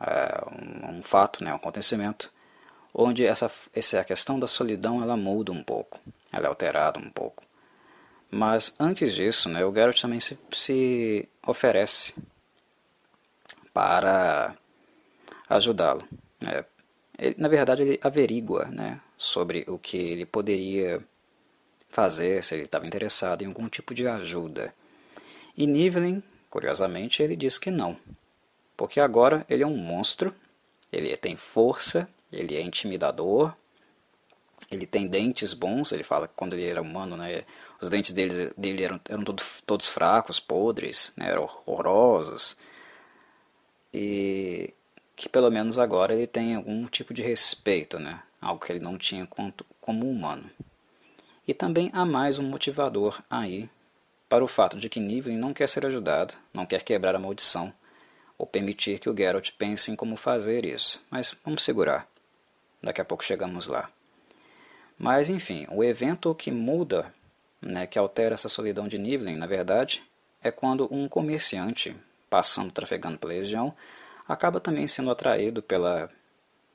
[0.00, 2.32] uh, um, um, fato, né, um acontecimento,
[2.94, 5.98] onde essa, essa questão da solidão ela muda um pouco,
[6.32, 7.44] ela é alterada um pouco.
[8.30, 12.14] Mas antes disso, né, o Geralt também se, se oferece
[13.72, 14.54] para
[15.48, 16.06] ajudá-lo.
[16.40, 16.64] Né.
[17.18, 21.02] Ele, na verdade, ele averigua né, sobre o que ele poderia
[21.88, 24.74] fazer, se ele estava interessado em algum tipo de ajuda.
[25.56, 27.96] E Nivelin, curiosamente, ele diz que não,
[28.76, 30.34] porque agora ele é um monstro,
[30.92, 33.54] ele tem força, ele é intimidador,
[34.70, 37.44] ele tem dentes bons, ele fala que quando ele era humano, né,
[37.80, 42.56] os dentes dele, dele eram, eram todos, todos fracos, podres, né, eram horrorosos,
[43.92, 44.72] e
[45.16, 48.96] que pelo menos agora ele tem algum tipo de respeito, né, algo que ele não
[48.96, 49.26] tinha
[49.80, 50.50] como humano.
[51.46, 53.70] E também há mais um motivador aí
[54.28, 57.72] para o fato de que Nivelin não quer ser ajudado, não quer quebrar a maldição,
[58.36, 61.04] ou permitir que o Geralt pense em como fazer isso.
[61.10, 62.06] Mas vamos segurar.
[62.82, 63.90] Daqui a pouco chegamos lá.
[64.96, 67.12] Mas enfim, o evento que muda,
[67.60, 70.04] né, que altera essa solidão de Nivelin, na verdade,
[70.42, 71.96] é quando um comerciante,
[72.30, 73.74] passando trafegando pela região,
[74.26, 76.10] acaba também sendo atraído pela,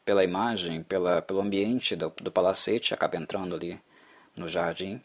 [0.03, 3.79] pela imagem, pela, pelo ambiente do, do palacete, acaba entrando ali
[4.35, 5.01] no jardim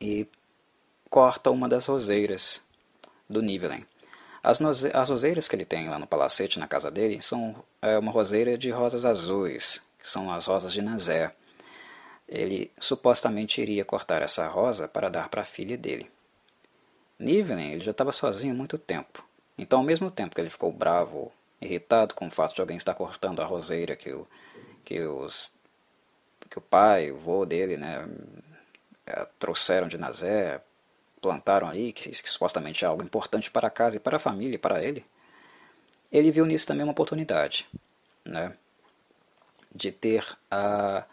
[0.00, 0.26] e
[1.10, 2.64] corta uma das roseiras
[3.28, 3.84] do Nivelen.
[4.42, 8.12] As, as roseiras que ele tem lá no palacete, na casa dele, são é, uma
[8.12, 11.34] roseira de rosas azuis, que são as rosas de Nazé.
[12.26, 16.10] Ele supostamente iria cortar essa rosa para dar para a filha dele.
[17.18, 19.22] Nivelen ele já estava sozinho há muito tempo.
[19.58, 21.30] Então, ao mesmo tempo que ele ficou bravo,
[21.60, 24.26] irritado com o fato de alguém estar cortando a roseira que, o,
[24.84, 25.52] que, os,
[26.48, 28.08] que o pai, o vô dele, né,
[29.38, 30.62] trouxeram de Nazé,
[31.20, 34.54] plantaram ali, que, que supostamente é algo importante para a casa e para a família
[34.54, 35.04] e para ele,
[36.10, 37.66] ele viu nisso também uma oportunidade,
[38.24, 38.54] né,
[39.74, 41.04] de ter a,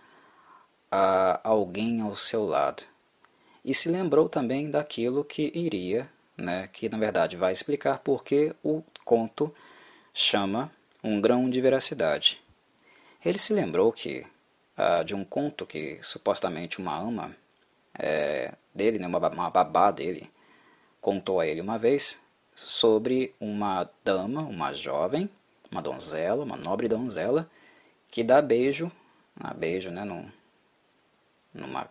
[0.91, 2.83] a alguém ao seu lado.
[3.63, 8.55] E se lembrou também daquilo que iria, né, que na verdade vai explicar por que
[8.63, 9.53] o conto
[10.13, 10.71] chama
[11.03, 12.41] um grão de veracidade.
[13.23, 14.25] Ele se lembrou que
[14.75, 17.35] ah, de um conto que supostamente uma ama
[17.99, 20.29] é, dele, né, uma, uma babá dele,
[21.01, 22.21] contou a ele uma vez
[22.55, 25.29] sobre uma dama, uma jovem,
[25.71, 27.49] uma donzela, uma nobre donzela,
[28.09, 28.91] que dá beijo,
[29.35, 30.29] dá beijo né, num,
[31.53, 31.89] numa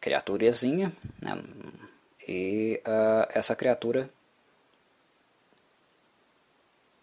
[0.00, 1.42] criaturazinha, né,
[2.26, 4.10] e uh, essa criatura,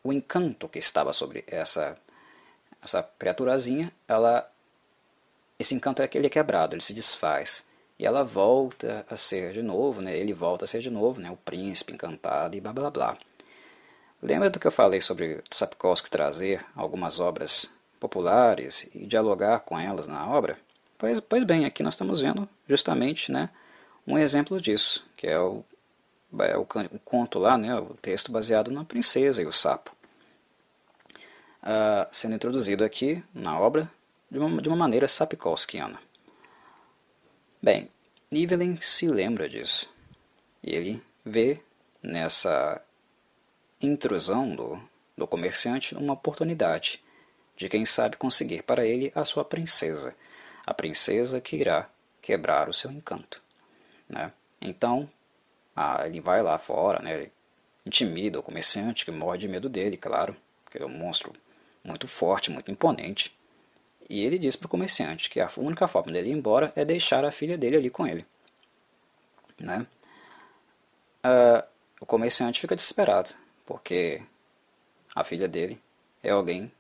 [0.04, 1.98] o encanto que estava sobre essa,
[2.82, 4.48] essa criaturazinha, ela,
[5.58, 7.66] esse encanto é que ele é quebrado, ele se desfaz.
[7.98, 10.16] E ela volta a ser de novo, né?
[10.16, 11.32] ele volta a ser de novo, né?
[11.32, 13.18] o príncipe encantado e blá blá blá.
[14.22, 20.08] Lembra do que eu falei sobre Sapkowski trazer algumas obras populares e dialogar com elas
[20.08, 20.58] na obra?
[20.98, 23.50] Pois, pois bem, aqui nós estamos vendo justamente né,
[24.08, 25.64] um exemplo disso, que é o,
[26.40, 26.66] é o,
[27.04, 29.92] conto lá, né, o texto baseado na princesa e o sapo.
[31.62, 33.90] Uh, sendo introduzido aqui na obra
[34.30, 36.00] de uma, de uma maneira sapkowskiana.
[37.66, 37.90] Bem,
[38.32, 39.92] Evelyn se lembra disso.
[40.64, 41.60] Ele vê
[42.00, 42.80] nessa
[43.82, 44.80] intrusão do,
[45.18, 47.04] do comerciante uma oportunidade
[47.58, 50.16] de quem sabe conseguir para ele a sua princesa,
[50.64, 51.90] a princesa que irá
[52.22, 53.42] quebrar o seu encanto.
[54.08, 54.32] Né?
[54.62, 55.10] Então,
[55.76, 57.16] ah, ele vai lá fora, né?
[57.16, 57.32] ele
[57.84, 60.38] intimida o comerciante, que morre de medo dele, claro,
[60.72, 61.34] ele é um monstro
[61.84, 63.36] muito forte, muito imponente.
[64.10, 67.26] E ele diz para o comerciante que a única forma dele ir embora é deixar
[67.26, 68.26] a filha dele ali com ele.
[69.60, 69.86] Né?
[71.26, 71.66] Uh,
[72.00, 73.32] o comerciante fica desesperado,
[73.66, 74.22] porque
[75.16, 75.82] a filha dele
[76.22, 76.72] é alguém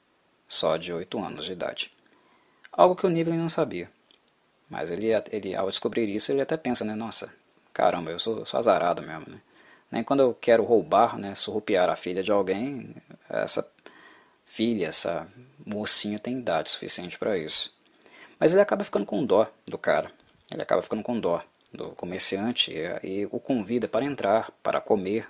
[0.48, 1.92] só de 8 anos de idade.
[2.72, 3.90] Algo que o Nibelin não sabia.
[4.70, 6.96] Mas ele, ele, ao descobrir isso, ele até pensa, né?
[6.96, 7.34] Nossa,
[7.74, 9.42] caramba, eu sou, sou azarado mesmo, né?
[9.92, 12.96] Nem quando eu quero roubar, né, surrupiar a filha de alguém,
[13.30, 13.64] essa
[14.56, 15.28] filha, essa
[15.66, 17.74] mocinha tem idade suficiente para isso.
[18.40, 20.10] Mas ele acaba ficando com dó do cara.
[20.50, 21.44] Ele acaba ficando com dó
[21.74, 25.28] do comerciante e, e o convida para entrar, para comer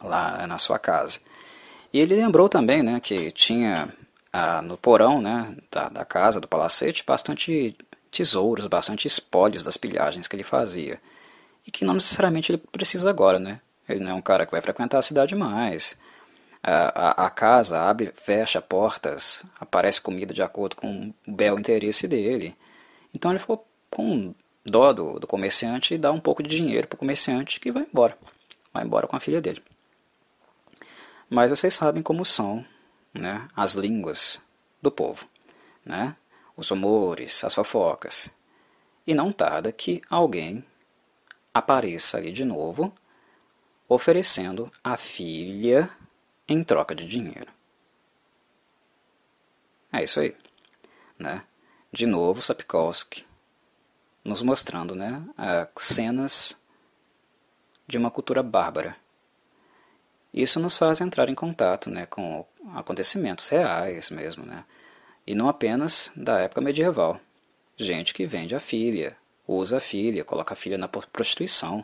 [0.00, 1.18] lá na sua casa.
[1.92, 3.92] E ele lembrou também né, que tinha
[4.32, 7.76] ah, no porão né, da, da casa, do palacete, bastante
[8.08, 11.00] tesouros, bastante espólios das pilhagens que ele fazia.
[11.66, 13.60] E que não necessariamente ele precisa agora, né?
[13.88, 15.98] Ele não é um cara que vai frequentar a cidade mais.
[16.68, 22.56] A, a, casa abre, fecha portas, aparece comida de acordo com o bel interesse dele.
[23.14, 26.96] Então ele ficou com dó do, do comerciante e dá um pouco de dinheiro para
[26.96, 28.18] o comerciante que vai embora.
[28.74, 29.62] Vai embora com a filha dele.
[31.30, 32.64] Mas vocês sabem como são
[33.14, 34.42] né, as línguas
[34.82, 35.24] do povo,
[35.84, 36.16] né?
[36.56, 38.30] os rumores, as fofocas.
[39.06, 40.64] E não tarda que alguém
[41.52, 42.92] apareça ali de novo,
[43.88, 45.90] oferecendo a filha
[46.48, 47.50] em troca de dinheiro.
[49.92, 50.36] É isso aí.
[51.18, 51.42] Né?
[51.92, 53.24] De novo, Sapkowski
[54.24, 55.22] nos mostrando né,
[55.76, 56.60] cenas
[57.86, 58.96] de uma cultura bárbara
[60.36, 62.44] isso nos faz entrar em contato né, com
[62.74, 64.64] acontecimentos reais mesmo, né?
[65.26, 67.18] e não apenas da época medieval.
[67.74, 69.16] Gente que vende a filha,
[69.48, 71.82] usa a filha, coloca a filha na prostituição.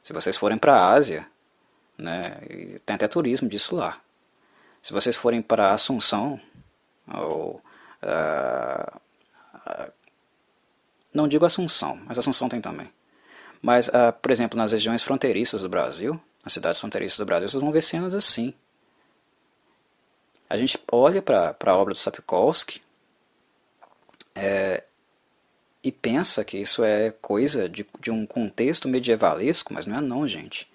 [0.00, 1.26] Se vocês forem para a Ásia,
[2.00, 2.40] né,
[2.84, 4.00] tem até turismo disso lá.
[4.82, 6.40] Se vocês forem para Assunção,
[7.12, 7.62] ou,
[8.02, 9.00] uh,
[9.56, 9.92] uh,
[11.12, 12.90] não digo Assunção, mas Assunção tem também.
[13.60, 17.62] Mas, uh, por exemplo, nas regiões fronteiriças do Brasil, nas cidades fronteiriças do Brasil, vocês
[17.62, 18.54] vão ver cenas assim.
[20.48, 22.80] A gente olha para a obra do Sapkowski
[24.34, 24.82] é,
[25.82, 30.26] e pensa que isso é coisa de, de um contexto medievalesco, mas não é não,
[30.26, 30.69] gente.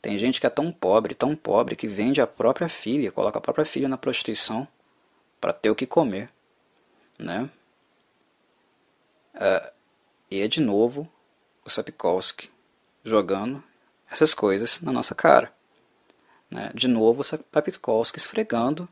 [0.00, 3.42] Tem gente que é tão pobre, tão pobre, que vende a própria filha, coloca a
[3.42, 4.66] própria filha na prostituição
[5.40, 6.30] para ter o que comer.
[7.18, 7.50] Né?
[9.34, 9.72] É,
[10.30, 11.08] e é de novo
[11.64, 12.50] o Sapkowski
[13.04, 13.62] jogando
[14.10, 15.52] essas coisas na nossa cara.
[16.50, 16.70] Né?
[16.74, 18.88] De novo, Sapkowski esfregando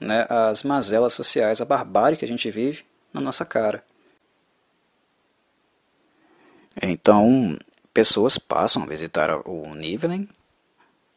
[0.00, 3.84] né, as mazelas sociais, a barbárie que a gente vive na nossa cara.
[6.80, 7.58] Então,
[7.92, 10.28] pessoas passam a visitar o Nivellen,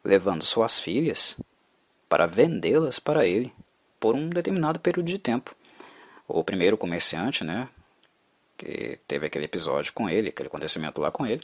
[0.04, 1.36] levando suas filhas
[2.08, 3.52] para vendê-las para ele
[3.98, 5.54] por um determinado período de tempo.
[6.28, 7.68] O primeiro comerciante, né,
[8.56, 11.42] que teve aquele episódio com ele, aquele acontecimento lá com ele,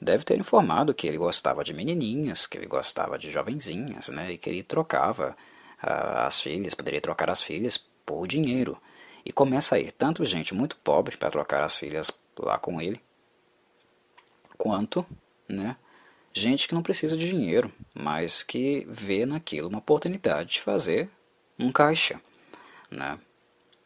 [0.00, 4.38] deve ter informado que ele gostava de menininhas, que ele gostava de jovenzinhas, né, e
[4.38, 5.36] que ele trocava
[5.82, 8.76] uh, as filhas, poderia trocar as filhas por dinheiro.
[9.24, 13.00] E começa a ir tanto gente muito pobre para trocar as filhas lá com ele,
[14.56, 15.06] quanto
[15.48, 15.76] né,
[16.32, 21.08] gente que não precisa de dinheiro, mas que vê naquilo uma oportunidade de fazer
[21.58, 22.20] um caixa.
[22.90, 23.18] Né,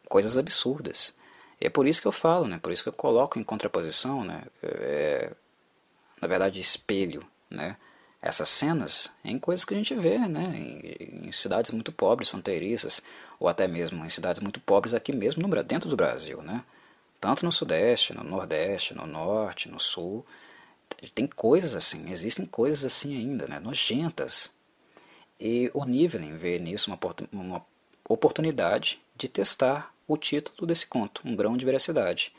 [0.07, 1.15] coisas absurdas.
[1.59, 4.23] E é por isso que eu falo, né, por isso que eu coloco em contraposição
[4.23, 5.31] né, é,
[6.21, 7.77] na verdade, espelho, né?
[8.21, 10.51] essas cenas em coisas que a gente vê né?
[10.55, 13.01] em, em cidades muito pobres, fronteiriças,
[13.39, 16.41] ou até mesmo em cidades muito pobres aqui mesmo no, dentro do Brasil.
[16.41, 16.63] Né?
[17.19, 20.25] Tanto no Sudeste, no Nordeste, no Norte, no Sul.
[21.15, 23.59] Tem coisas assim, existem coisas assim ainda, né?
[23.59, 24.53] nojentas.
[25.39, 26.99] E o Nivelin vê nisso uma,
[27.31, 27.65] uma
[28.07, 32.33] oportunidade de testar o título desse conto, um grão de veracidade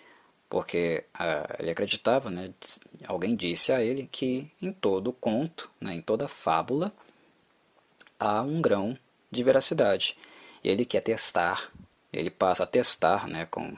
[0.51, 2.53] porque ah, ele acreditava, né,
[3.07, 6.93] alguém disse a ele que em todo conto, né, em toda fábula,
[8.19, 8.99] há um grão
[9.31, 10.17] de veracidade.
[10.65, 11.71] E ele quer testar,
[12.13, 13.77] ele passa a testar né, com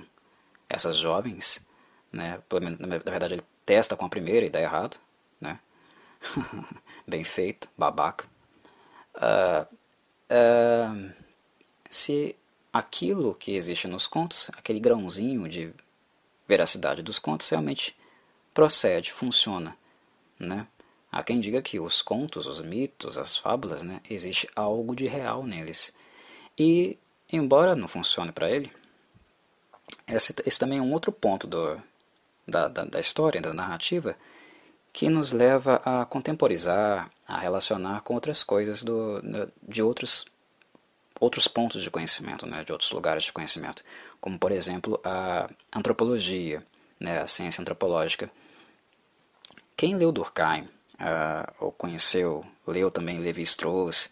[0.66, 1.64] essas jovens,
[2.10, 4.96] né, pelo menos, na verdade ele testa com a primeira e dá errado,
[5.40, 5.58] né,
[7.06, 8.26] bem feito, babaca.
[9.14, 9.74] Uh,
[10.30, 11.12] uh,
[11.90, 12.34] se
[12.72, 15.72] aquilo que existe nos contos, aquele grãozinho de
[16.48, 17.94] veracidade dos contos realmente
[18.54, 19.76] procede, funciona.
[20.38, 20.66] Né?
[21.10, 25.44] Há quem diga que os contos, os mitos, as fábulas, né, existe algo de real
[25.44, 25.94] neles.
[26.58, 26.98] E,
[27.30, 28.72] embora não funcione para ele,
[30.06, 31.80] esse, esse, também é um outro ponto do,
[32.46, 34.16] da, da, da história, da narrativa,
[34.92, 39.22] que nos leva a contemporizar, a relacionar com outras coisas do,
[39.62, 40.26] de outros
[41.22, 43.84] outros pontos de conhecimento, né, de outros lugares de conhecimento,
[44.20, 46.66] como por exemplo a antropologia,
[46.98, 48.28] né, a ciência antropológica.
[49.76, 54.10] Quem leu Durkheim, uh, ou conheceu, leu também Levi-Strauss,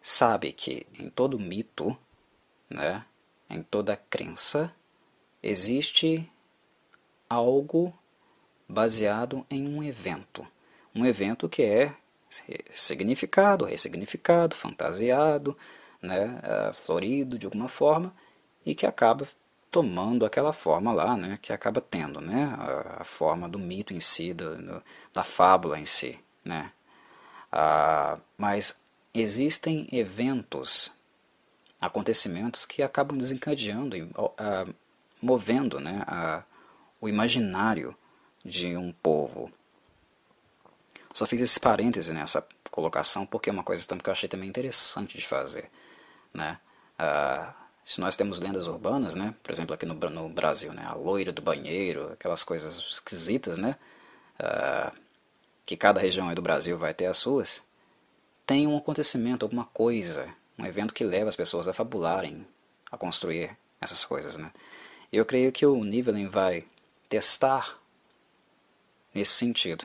[0.00, 1.96] sabe que em todo mito,
[2.68, 3.04] né,
[3.48, 4.74] em toda crença,
[5.40, 6.28] existe
[7.32, 7.92] algo
[8.68, 10.46] baseado em um evento.
[10.94, 11.94] um evento que é
[12.70, 15.56] significado, ressignificado, fantasiado,
[16.00, 18.14] né, uh, florido de alguma forma
[18.64, 19.26] e que acaba
[19.70, 22.54] tomando aquela forma lá, né, que acaba tendo, né,
[22.98, 26.72] a, forma do mito em si, do, da fábula em si, né.
[27.52, 28.78] Uh, mas
[29.12, 30.92] existem eventos,
[31.80, 34.74] acontecimentos que acabam desencadeando, uh,
[35.20, 36.42] movendo, né, a,
[37.02, 37.94] o imaginário
[38.44, 39.50] de um povo.
[41.12, 45.18] Só fiz esse parêntese nessa colocação porque é uma coisa que eu achei também interessante
[45.18, 45.68] de fazer.
[46.32, 46.58] Né?
[46.96, 47.52] Ah,
[47.84, 49.34] se nós temos lendas urbanas, né?
[49.42, 50.84] por exemplo aqui no, no Brasil, né?
[50.86, 53.76] a loira do banheiro, aquelas coisas esquisitas, né?
[54.38, 54.92] Ah,
[55.66, 57.64] que cada região do Brasil vai ter as suas,
[58.46, 60.28] tem um acontecimento, alguma coisa,
[60.58, 62.46] um evento que leva as pessoas a fabularem,
[62.90, 64.36] a construir essas coisas.
[64.36, 64.50] Né?
[65.12, 66.64] Eu creio que o Nivelin vai
[67.12, 67.78] testar
[69.14, 69.84] nesse sentido.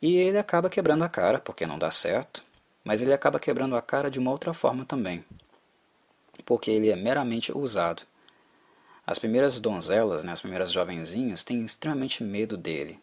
[0.00, 2.42] E ele acaba quebrando a cara, porque não dá certo,
[2.82, 5.22] mas ele acaba quebrando a cara de uma outra forma também,
[6.46, 8.04] porque ele é meramente usado.
[9.06, 12.98] As primeiras donzelas, né, as primeiras jovenzinhas, têm extremamente medo dele,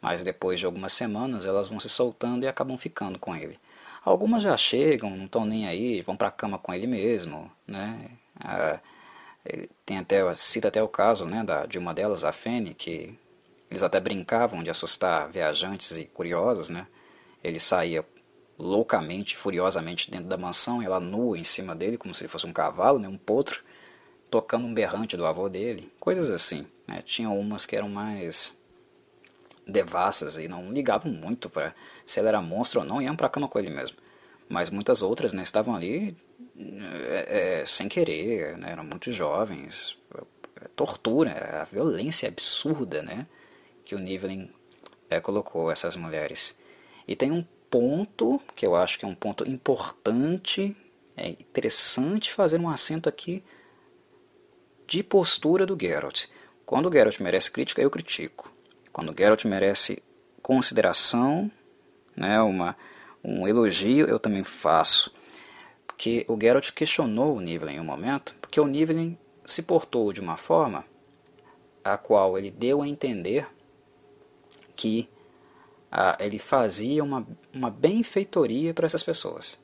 [0.00, 3.60] mas depois de algumas semanas elas vão se soltando e acabam ficando com ele.
[4.02, 8.10] Algumas já chegam, não estão nem aí, vão para a cama com ele mesmo, né?
[8.40, 8.80] Ah,
[9.84, 13.18] tem até, cita até o caso né, da, de uma delas, a Fene, que
[13.70, 16.86] eles até brincavam de assustar viajantes e curiosos, né?
[17.42, 18.04] Ele saía
[18.58, 22.52] loucamente, furiosamente dentro da mansão, ela nua em cima dele, como se ele fosse um
[22.52, 23.08] cavalo, né?
[23.08, 23.62] um potro,
[24.30, 26.66] tocando um berrante do avô dele, coisas assim.
[26.86, 27.02] Né?
[27.04, 28.56] Tinha umas que eram mais
[29.66, 31.74] devassas e não ligavam muito para
[32.06, 33.96] se ele era monstro ou não, iam para a cama com ele mesmo.
[34.48, 36.16] Mas muitas outras né, estavam ali
[36.56, 39.98] é, é, sem querer, né, eram muito jovens,
[40.76, 43.26] tortura, a violência absurda, né?
[43.84, 44.50] que o Nivelin
[45.10, 46.58] é, colocou essas mulheres.
[47.06, 50.76] E tem um ponto que eu acho que é um ponto importante,
[51.16, 53.42] é interessante fazer um acento aqui
[54.86, 56.26] de postura do Geralt.
[56.64, 58.50] Quando o Geralt merece crítica, eu critico.
[58.92, 60.02] Quando o Geralt merece
[60.40, 61.50] consideração,
[62.16, 62.76] né, uma,
[63.22, 65.12] um elogio, eu também faço.
[65.94, 70.20] Porque o Geralt questionou o Nivelin em um momento, porque o Nivelin se portou de
[70.20, 70.84] uma forma
[71.84, 73.46] a qual ele deu a entender
[74.74, 75.08] que
[75.90, 79.58] ah, ele fazia uma, uma benfeitoria para essas pessoas.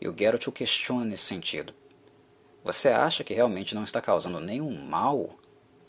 [0.00, 1.74] E o Geralt o questiona nesse sentido.
[2.64, 5.36] Você acha que realmente não está causando nenhum mal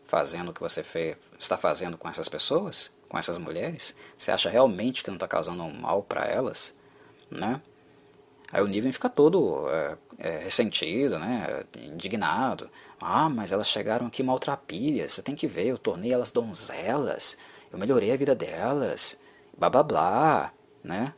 [0.06, 3.96] fazendo o que você fez, está fazendo com essas pessoas, com essas mulheres?
[4.18, 6.78] Você acha realmente que não está causando um mal para elas?
[7.32, 7.62] Né?
[8.52, 12.70] Aí o Niven fica todo é, é, ressentido, né, indignado.
[13.00, 17.38] Ah, mas elas chegaram aqui maltrapilhas, você tem que ver, eu tornei elas donzelas,
[17.72, 19.22] eu melhorei a vida delas,
[19.58, 21.14] blá blá blá, né?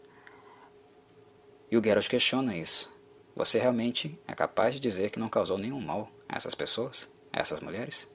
[1.69, 2.91] E o Geralt questiona isso.
[3.33, 7.39] Você realmente é capaz de dizer que não causou nenhum mal a essas pessoas, a
[7.39, 8.13] essas mulheres?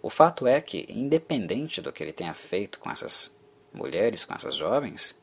[0.00, 3.36] O fato é que, independente do que ele tenha feito com essas
[3.72, 5.14] mulheres, com essas jovens,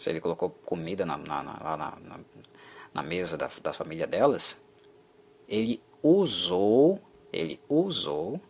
[0.00, 2.20] se ele colocou comida na, na, na, na,
[2.94, 4.64] na mesa da, da família delas,
[5.46, 6.98] ele usou,
[7.30, 8.40] ele usou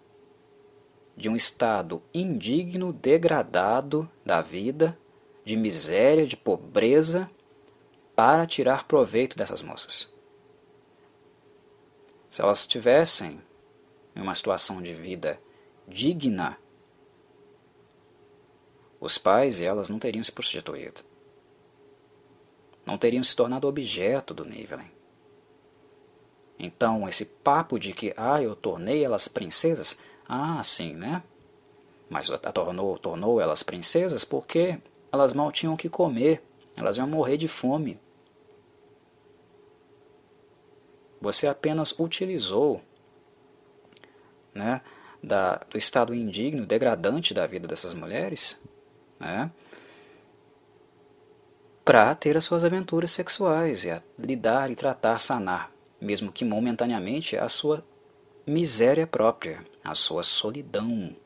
[1.16, 4.96] de um estado indigno, degradado da vida,
[5.44, 7.28] de miséria, de pobreza,
[8.14, 10.08] para tirar proveito dessas moças.
[12.28, 13.42] Se elas estivessem
[14.14, 15.40] em uma situação de vida
[15.88, 16.56] digna,
[19.00, 21.09] os pais e elas não teriam se prostituído.
[22.90, 24.90] Não teriam se tornado objeto do Nivelin.
[26.58, 29.96] Então, esse papo de que, ah, eu tornei elas princesas,
[30.28, 31.22] ah, sim, né?
[32.08, 34.76] Mas a tornou, tornou elas princesas porque
[35.12, 36.42] elas mal tinham o que comer,
[36.76, 37.96] elas iam morrer de fome.
[41.20, 42.82] Você apenas utilizou
[44.52, 44.80] né,
[45.22, 48.60] da, do estado indigno, degradante da vida dessas mulheres,
[49.20, 49.48] né,
[51.90, 57.48] para ter as suas aventuras sexuais e lidar e tratar, sanar, mesmo que momentaneamente, a
[57.48, 57.84] sua
[58.46, 61.16] miséria própria, a sua solidão.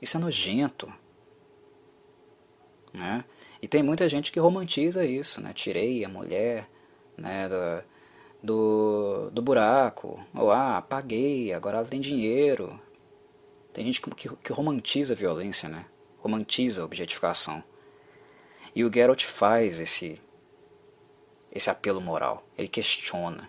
[0.00, 0.92] Isso é nojento.
[2.92, 3.24] Né?
[3.62, 5.52] E tem muita gente que romantiza isso, né?
[5.52, 6.68] Tirei a mulher
[7.16, 7.84] né, do,
[8.42, 12.76] do, do buraco, ou ah, paguei, agora ela tem dinheiro.
[13.72, 15.86] Tem gente que, que, que romantiza a violência, né?
[16.18, 17.62] romantiza a objetificação.
[18.74, 20.20] E o Geralt faz esse,
[21.52, 23.48] esse apelo moral, ele questiona.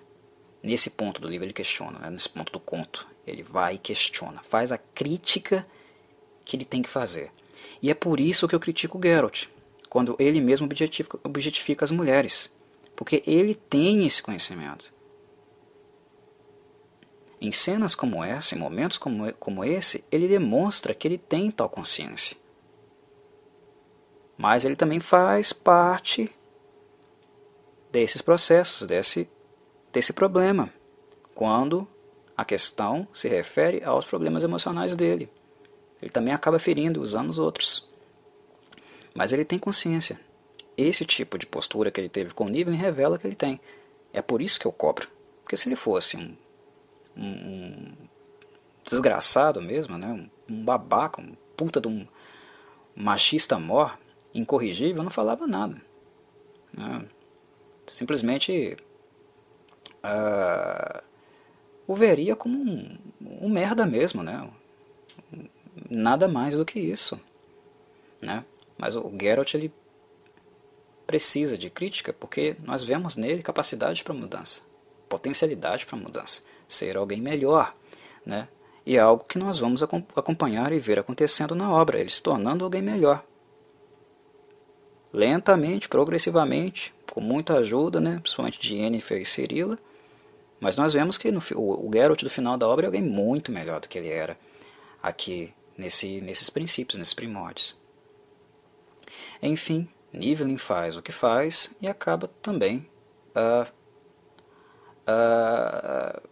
[0.62, 2.10] Nesse ponto do livro ele questiona, né?
[2.10, 3.08] nesse ponto do conto.
[3.26, 5.66] Ele vai e questiona, faz a crítica
[6.44, 7.32] que ele tem que fazer.
[7.82, 9.48] E é por isso que eu critico Geralt,
[9.90, 12.54] quando ele mesmo objetifica, objetifica as mulheres.
[12.96, 14.94] Porque ele tem esse conhecimento.
[17.40, 21.70] Em cenas como essa, em momentos como, como esse, ele demonstra que ele tem tal
[21.70, 22.38] consciência.
[24.38, 26.30] Mas ele também faz parte
[27.92, 29.30] desses processos, desse,
[29.92, 30.74] desse problema,
[31.36, 31.88] quando
[32.36, 35.30] a questão se refere aos problemas emocionais dele.
[36.02, 37.88] Ele também acaba ferindo, usando os outros.
[39.14, 40.20] Mas ele tem consciência.
[40.76, 43.62] Esse tipo de postura que ele teve com o Niven revela que ele tem.
[44.12, 45.08] É por isso que eu cobro.
[45.44, 46.36] Porque se ele fosse um
[47.16, 47.94] um,
[48.84, 50.08] desgraçado mesmo, né?
[50.08, 52.08] Um, um, babaca, um puta de um
[52.96, 53.98] machista mor,
[54.34, 55.82] incorrigível, não falava nada.
[56.74, 57.06] Né?
[57.88, 58.78] Simplesmente
[60.04, 61.04] uh,
[61.88, 64.50] o veria como um, um merda mesmo, né?
[65.90, 67.20] Nada mais do que isso.
[68.22, 68.44] Né?
[68.78, 69.74] Mas o Geralt ele
[71.06, 74.62] precisa de crítica porque nós vemos nele capacidade para mudança,
[75.10, 77.76] potencialidade para mudança ser alguém melhor,
[78.26, 78.48] né?
[78.86, 82.66] E é algo que nós vamos acompanhar e ver acontecendo na obra, ele se tornando
[82.66, 83.24] alguém melhor.
[85.14, 89.78] Lentamente, progressivamente, com muita ajuda, né, principalmente de Yennefer e Cirilla,
[90.60, 93.52] mas nós vemos que no, o, o Geralt do final da obra é alguém muito
[93.52, 94.36] melhor do que ele era
[95.04, 97.78] aqui nesse, nesses princípios, nesses primórdios.
[99.42, 102.90] Enfim, Nivelin faz o que faz e acaba também
[103.36, 103.72] uh,
[105.08, 106.28] uh,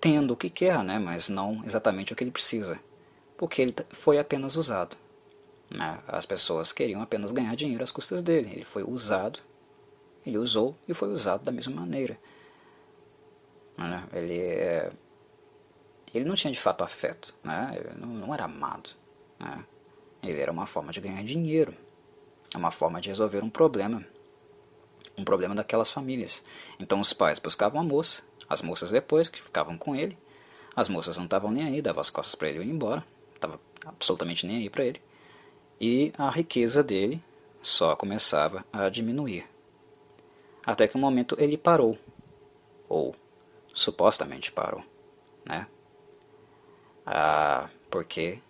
[0.00, 2.80] tendo o que quer, né, mas não exatamente o que ele precisa,
[3.36, 4.96] porque ele foi apenas usado.
[5.70, 5.98] Né?
[6.06, 8.50] As pessoas queriam apenas ganhar dinheiro às custas dele.
[8.52, 9.40] Ele foi usado,
[10.24, 12.18] ele usou e foi usado da mesma maneira.
[13.76, 14.04] Né?
[14.12, 14.92] Ele, é,
[16.14, 17.74] ele não tinha de fato afeto, né?
[17.76, 18.90] ele não, não era amado.
[19.38, 19.64] Né?
[20.22, 21.74] Ele era uma forma de ganhar dinheiro,
[22.54, 24.04] é uma forma de resolver um problema,
[25.16, 26.44] um problema daquelas famílias.
[26.80, 30.16] Então os pais buscavam a moça, as moças depois, que ficavam com ele,
[30.74, 33.04] as moças não estavam nem aí, davam as costas para ele ir embora,
[33.34, 35.00] estava absolutamente nem aí para ele.
[35.80, 37.22] E a riqueza dele
[37.62, 39.46] só começava a diminuir.
[40.64, 41.98] Até que um momento ele parou,
[42.88, 43.14] ou
[43.74, 44.82] supostamente parou,
[45.44, 45.66] né?
[47.04, 48.40] Ah, porque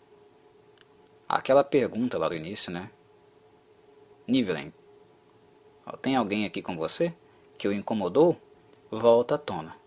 [1.29, 2.91] aquela pergunta lá do início, né?
[4.27, 4.73] Nivelen,
[6.01, 7.15] tem alguém aqui com você
[7.59, 8.41] que o incomodou?
[8.91, 9.87] Volta à tona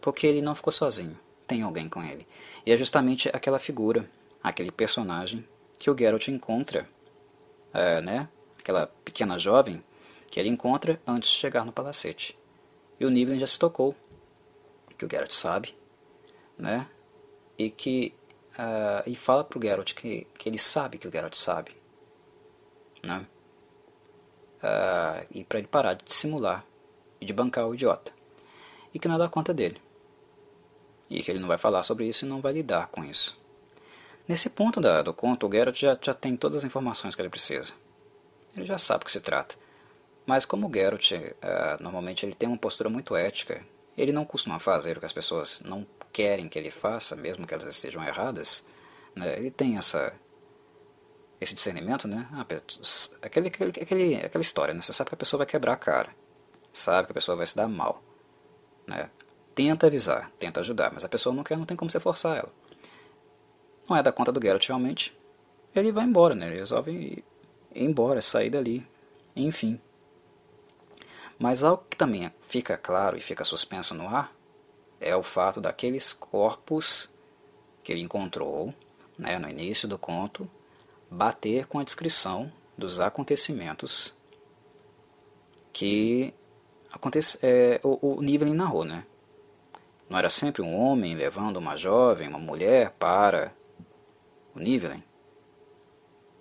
[0.00, 2.26] porque ele não ficou sozinho, tem alguém com ele.
[2.64, 4.08] E é justamente aquela figura,
[4.42, 5.46] aquele personagem
[5.80, 6.86] que o Geralt encontra,
[7.72, 8.28] é, né?
[8.58, 9.82] aquela pequena jovem
[10.30, 12.38] que ele encontra antes de chegar no palacete.
[13.00, 13.96] E o Nivellen já se tocou,
[14.96, 15.74] que o Geralt sabe,
[16.58, 16.86] né?
[17.58, 18.14] e que
[18.52, 21.72] uh, e fala para o Geralt que, que ele sabe que o Geralt sabe.
[23.02, 23.26] Né?
[24.62, 26.64] Uh, e para ele parar de simular
[27.18, 28.12] e de bancar o idiota.
[28.92, 29.80] E que não dá conta dele
[31.08, 33.39] e que ele não vai falar sobre isso e não vai lidar com isso.
[34.30, 37.28] Nesse ponto da, do conto, o Geralt já, já tem todas as informações que ele
[37.28, 37.72] precisa.
[38.56, 39.56] Ele já sabe o que se trata.
[40.24, 43.60] Mas como o Geralt, uh, normalmente ele tem uma postura muito ética,
[43.98, 47.52] ele não costuma fazer o que as pessoas não querem que ele faça, mesmo que
[47.52, 48.64] elas estejam erradas,
[49.16, 49.36] né?
[49.36, 50.12] ele tem essa
[51.40, 52.28] esse discernimento, né?
[52.32, 52.46] Ah,
[53.22, 54.80] aquele, aquele, aquele, aquela história, né?
[54.80, 56.14] Você sabe que a pessoa vai quebrar a cara,
[56.72, 58.00] sabe que a pessoa vai se dar mal,
[58.86, 59.10] né?
[59.56, 62.59] tenta avisar, tenta ajudar, mas a pessoa não quer, não tem como você forçar ela.
[63.90, 65.12] Não é da conta do Geralt realmente.
[65.74, 66.46] Ele vai embora, né?
[66.46, 67.24] Ele resolve ir
[67.74, 68.86] embora, sair dali,
[69.34, 69.80] enfim.
[71.36, 74.32] Mas algo que também fica claro e fica suspenso no ar
[75.00, 77.12] é o fato daqueles corpos
[77.82, 78.72] que ele encontrou
[79.18, 80.48] né, no início do conto
[81.10, 84.14] bater com a descrição dos acontecimentos
[85.72, 86.32] que
[86.92, 89.04] acontece, é, o, o Nivellin narrou, né?
[90.08, 93.52] Não era sempre um homem levando uma jovem, uma mulher para
[94.60, 95.02] o Nivellen?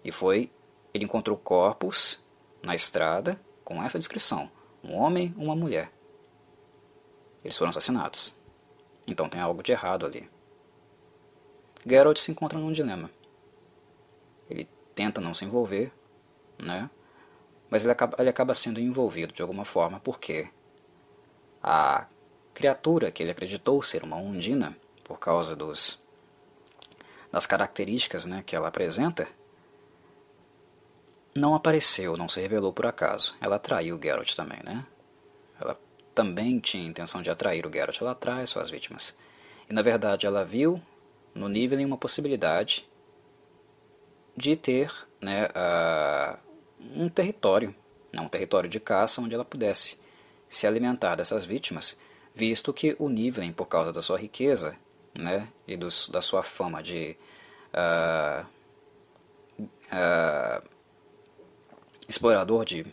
[0.04, 0.52] E foi,
[0.94, 2.24] ele encontrou corpos
[2.62, 4.52] na estrada com essa descrição:
[4.84, 5.92] um homem, uma mulher.
[7.44, 8.38] Eles foram assassinados.
[9.08, 10.30] Então tem algo de errado ali.
[11.86, 13.10] Geralt se encontra num dilema.
[14.50, 15.92] Ele tenta não se envolver,
[16.58, 16.90] né?
[17.70, 20.50] Mas ele acaba, ele acaba sendo envolvido de alguma forma porque
[21.64, 22.08] a
[22.54, 26.04] criatura que ele acreditou ser uma undina, por causa dos,
[27.32, 29.28] das características né, que ela apresenta,
[31.34, 33.36] não apareceu, não se revelou por acaso.
[33.40, 34.86] Ela atraiu o Geralt também, né?
[35.60, 35.78] Ela
[36.14, 39.18] também tinha intenção de atrair o Geralt, ela atrai suas vítimas.
[39.70, 40.82] E na verdade ela viu
[41.34, 42.88] no Nivellen uma possibilidade
[44.36, 44.92] de ter
[45.22, 46.38] né, uh,
[46.96, 47.76] um território,
[48.12, 50.00] né, um território de caça onde ela pudesse
[50.48, 52.00] se alimentar dessas vítimas,
[52.34, 54.76] visto que o Niven, por causa da sua riqueza
[55.14, 57.18] né, e dos, da sua fama de
[57.74, 58.46] uh,
[59.60, 60.70] uh,
[62.08, 62.86] explorador de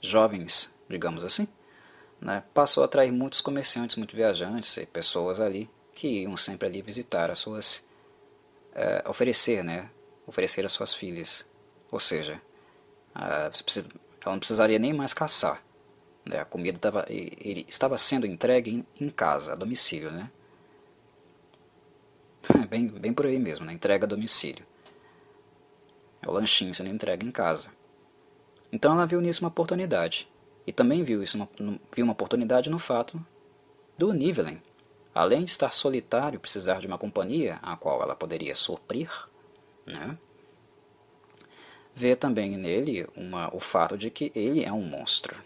[0.00, 1.48] jovens, digamos assim,
[2.20, 6.82] né, passou a atrair muitos comerciantes, muitos viajantes e pessoas ali que iam sempre ali
[6.82, 7.88] visitar as suas,
[8.72, 9.90] uh, oferecer, né,
[10.26, 11.46] oferecer as suas filhas.
[11.90, 12.40] Ou seja,
[13.14, 13.50] ela
[14.26, 15.62] não precisaria nem mais caçar.
[16.24, 20.30] Né, a comida tava, estava sendo entregue em casa, a domicílio, né?
[22.68, 23.72] Bem, bem por aí mesmo, né?
[23.72, 24.64] entrega a domicílio.
[26.22, 27.70] É o lanchinho sendo entregue em casa.
[28.72, 30.28] Então ela viu nisso uma oportunidade.
[30.66, 31.48] E também viu, isso uma,
[31.94, 33.24] viu uma oportunidade no fato
[33.96, 34.62] do Nivelen,
[35.14, 39.10] além de estar solitário, precisar de uma companhia a qual ela poderia suprir,
[39.86, 40.18] né?
[41.98, 45.36] vê também nele uma, o fato de que ele é um monstro.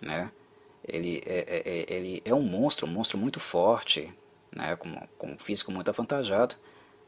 [0.00, 0.32] Né?
[0.82, 4.10] Ele, é, é, é ele é um monstro, um monstro muito forte,
[4.56, 4.74] né?
[4.76, 6.56] com, com um físico muito avantajado.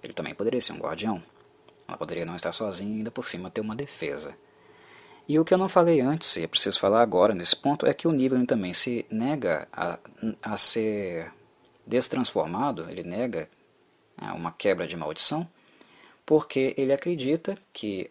[0.02, 1.22] Ele também poderia ser um guardião.
[1.88, 4.36] Ela poderia não estar sozinha e ainda por cima ter uma defesa.
[5.26, 7.92] E o que eu não falei antes, e é preciso falar agora nesse ponto, é
[7.92, 9.98] que o Nibelung também se nega a,
[10.42, 11.32] a ser
[11.86, 13.48] destransformado, ele nega
[14.20, 15.48] né, uma quebra de maldição,
[16.24, 18.10] porque ele acredita que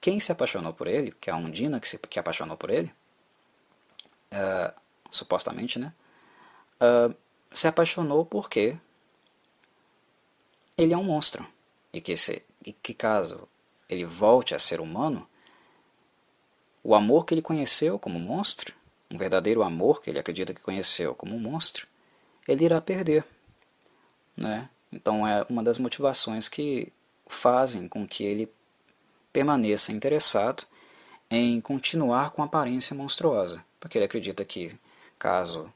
[0.00, 2.90] quem se apaixonou por ele, que é a Undina que se que apaixonou por ele,
[4.32, 4.72] uh,
[5.10, 5.92] supostamente, né,
[6.80, 7.14] uh,
[7.52, 8.76] se apaixonou porque
[10.76, 11.46] ele é um monstro,
[11.92, 13.48] e que, se, e que caso
[13.88, 15.28] ele volte a ser humano,
[16.82, 18.74] o amor que ele conheceu como monstro,
[19.10, 21.86] um verdadeiro amor que ele acredita que conheceu como monstro,
[22.46, 23.24] ele irá perder.
[24.36, 24.70] Né?
[24.92, 26.92] Então é uma das motivações que
[27.26, 28.50] fazem com que ele
[29.32, 30.64] permaneça interessado
[31.30, 34.76] em continuar com a aparência monstruosa, porque ele acredita que,
[35.18, 35.72] caso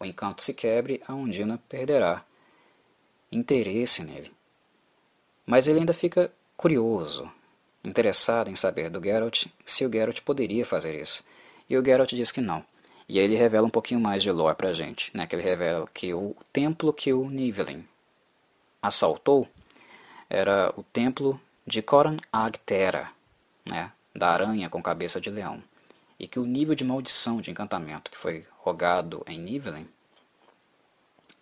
[0.00, 2.24] o encanto se quebre, a Undina perderá
[3.30, 4.32] interesse nele.
[5.44, 7.30] Mas ele ainda fica curioso,
[7.84, 11.24] interessado em saber do Geralt se o Geralt poderia fazer isso.
[11.68, 12.64] E o Geralt diz que não.
[13.08, 15.26] E aí ele revela um pouquinho mais de lore pra gente, né?
[15.26, 17.86] Que ele revela que o templo que o Nivelin
[18.82, 19.48] assaltou
[20.28, 23.10] era o templo de Coran Agtera,
[23.64, 23.92] né?
[24.14, 25.62] Da aranha com cabeça de leão.
[26.20, 29.88] E que o nível de maldição de encantamento que foi rogado em Nivelin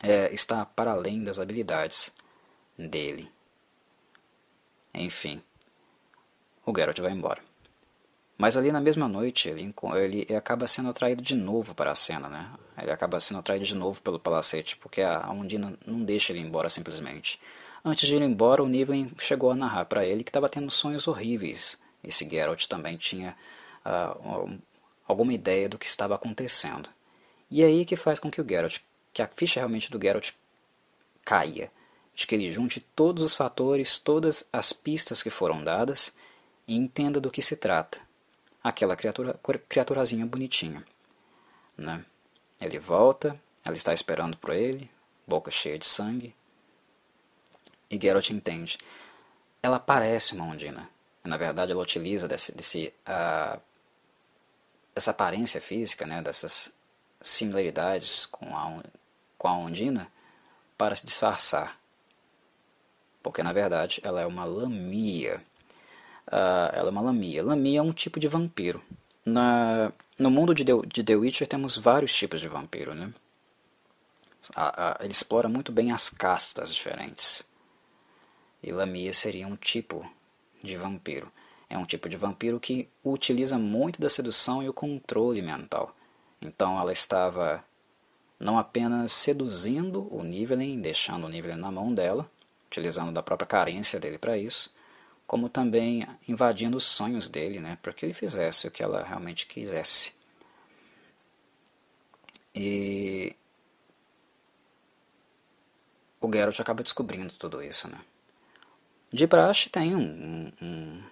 [0.00, 2.14] é, está para além das habilidades
[2.78, 3.30] dele.
[4.94, 5.42] Enfim,
[6.64, 7.42] o Geralt vai embora.
[8.38, 12.28] Mas ali na mesma noite ele, ele acaba sendo atraído de novo para a cena,
[12.28, 12.50] né?
[12.78, 16.68] Ele acaba sendo atraído de novo pelo palacete, porque a Undina não deixa ele embora
[16.68, 17.40] simplesmente.
[17.84, 21.08] Antes de ir embora, o Nivlen chegou a narrar para ele que estava tendo sonhos
[21.08, 21.80] horríveis.
[22.04, 23.34] Esse Geralt também tinha
[23.84, 24.58] uh,
[25.06, 26.90] alguma ideia do que estava acontecendo.
[27.50, 28.78] E aí que faz com que o Geralt,
[29.12, 30.32] que a ficha realmente do Geralt
[31.24, 31.70] caia,
[32.14, 36.16] de que ele junte todos os fatores, todas as pistas que foram dadas
[36.66, 38.00] e entenda do que se trata.
[38.64, 40.84] Aquela criatura, criaturazinha bonitinha.
[41.76, 42.04] Né?
[42.60, 44.90] Ele volta, ela está esperando por ele,
[45.26, 46.34] boca cheia de sangue.
[47.90, 48.78] E Geralt entende.
[49.62, 50.88] Ela parece uma Ondina.
[51.22, 53.60] Na verdade, ela utiliza desse, desse, uh,
[54.94, 56.72] dessa aparência física, né, dessas
[57.28, 58.82] similaridades com a,
[59.38, 60.10] com a Ondina,
[60.76, 61.78] para se disfarçar.
[63.22, 65.42] Porque, na verdade, ela é uma lamia
[66.26, 67.44] uh, ela é uma lamia.
[67.44, 68.82] Lamia é um tipo de vampiro.
[69.24, 73.12] Na, no mundo de The, de The Witcher temos vários tipos de vampiro, né?
[75.00, 77.44] ele explora muito bem as castas diferentes.
[78.62, 80.08] E Lamia seria um tipo
[80.62, 81.32] de vampiro.
[81.68, 85.95] É um tipo de vampiro que utiliza muito da sedução e o controle mental.
[86.40, 87.64] Então ela estava
[88.38, 92.30] não apenas seduzindo o Nivelen, deixando o Nivelen na mão dela,
[92.66, 94.74] utilizando da própria carência dele para isso,
[95.26, 99.46] como também invadindo os sonhos dele, né, para que ele fizesse o que ela realmente
[99.46, 100.12] quisesse.
[102.54, 103.34] E
[106.20, 108.00] o Geralt acaba descobrindo tudo isso, né.
[109.12, 111.02] De praxe tem um, um,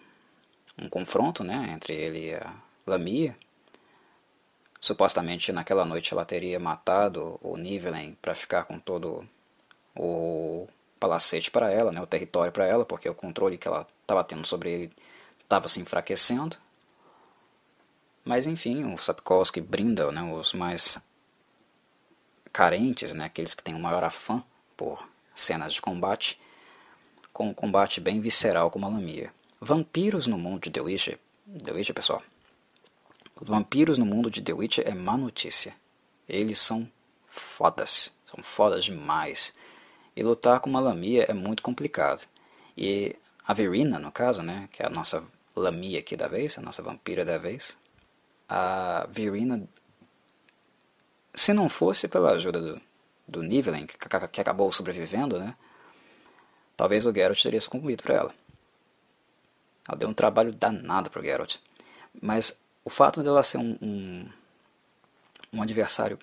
[0.79, 2.55] um confronto, né, entre ele e a
[2.87, 3.37] Lamia.
[4.85, 9.27] Supostamente naquela noite ela teria matado o Nivelen para ficar com todo
[9.97, 10.69] o
[11.01, 14.47] palacete para ela, né, o território para ela, porque o controle que ela estava tendo
[14.47, 14.93] sobre ele
[15.41, 16.59] estava se enfraquecendo.
[18.23, 20.99] Mas enfim, o Sapkowski brinda né, os mais
[22.53, 24.45] carentes, né, aqueles que têm o maior afã
[24.77, 26.39] por cenas de combate,
[27.33, 29.33] com um combate bem visceral com uma lamia.
[29.59, 31.19] Vampiros no mundo de The Witcher,
[31.65, 32.23] The Witcher pessoal,
[33.41, 35.75] vampiros no mundo de The Witcher é má notícia.
[36.29, 36.91] Eles são
[37.29, 39.55] fodas, são fodas demais.
[40.17, 42.27] E lutar com uma lamia é muito complicado.
[42.77, 43.17] E
[43.47, 45.25] a Verina, no caso, né, que é a nossa
[45.55, 47.77] lamia aqui da vez, a nossa vampira da vez,
[48.49, 49.69] a Verina,
[51.35, 52.81] se não fosse pela ajuda do,
[53.27, 53.49] do
[53.87, 53.99] que,
[54.33, 55.57] que acabou sobrevivendo, né,
[56.77, 58.35] talvez o Geralt teria sucumbido para ela.
[59.89, 61.57] Ela deu um trabalho danado para o Geralt.
[62.23, 64.29] Mas o fato dela ser um, um,
[65.53, 66.19] um adversário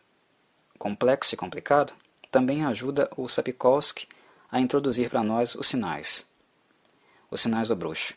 [0.77, 1.93] complexo e complicado
[2.31, 4.07] também ajuda o Sapkowski
[4.49, 6.27] a introduzir para nós os sinais.
[7.29, 8.13] Os sinais do bruxo.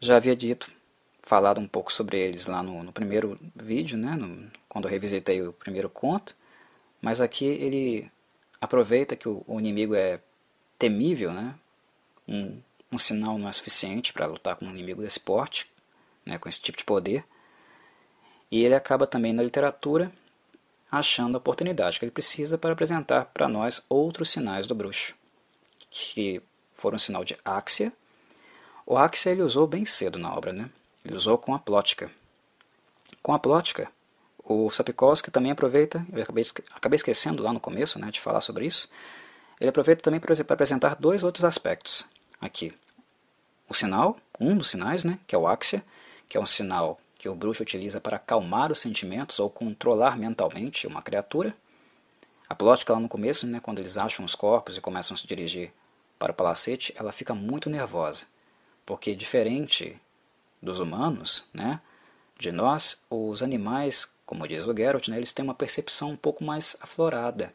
[0.00, 0.70] Já havia dito,
[1.22, 5.42] falado um pouco sobre eles lá no, no primeiro vídeo, né, no, quando eu revisitei
[5.42, 6.36] o primeiro conto,
[7.00, 8.10] mas aqui ele
[8.60, 10.20] aproveita que o, o inimigo é
[10.78, 11.54] temível, né,
[12.26, 12.60] um,
[12.92, 15.70] um sinal não é suficiente para lutar com um inimigo desse porte,
[16.24, 17.24] né, com esse tipo de poder,
[18.50, 20.12] e ele acaba também na literatura
[20.90, 25.14] achando a oportunidade que ele precisa para apresentar para nós outros sinais do bruxo,
[25.90, 26.40] que
[26.74, 27.92] foram o sinal de Axia.
[28.86, 30.70] O Axia ele usou bem cedo na obra, né?
[31.04, 32.10] ele usou com a plótica.
[33.22, 33.90] Com a plótica,
[34.44, 36.44] o Sapkowski também aproveita, eu acabei,
[36.74, 38.88] acabei esquecendo lá no começo né, de falar sobre isso,
[39.60, 42.06] ele aproveita também para apresentar dois outros aspectos
[42.40, 42.72] aqui.
[43.68, 45.84] O sinal, um dos sinais, né, que é o Axia,
[46.28, 50.86] que é um sinal que o bruxo utiliza para acalmar os sentimentos ou controlar mentalmente
[50.86, 51.54] uma criatura.
[52.48, 55.26] A plótica lá no começo, né, quando eles acham os corpos e começam a se
[55.26, 55.72] dirigir
[56.18, 58.26] para o palacete, ela fica muito nervosa,
[58.86, 60.00] porque diferente
[60.62, 61.80] dos humanos, né,
[62.38, 66.44] de nós, os animais, como diz o Geralt, né, eles têm uma percepção um pouco
[66.44, 67.52] mais aflorada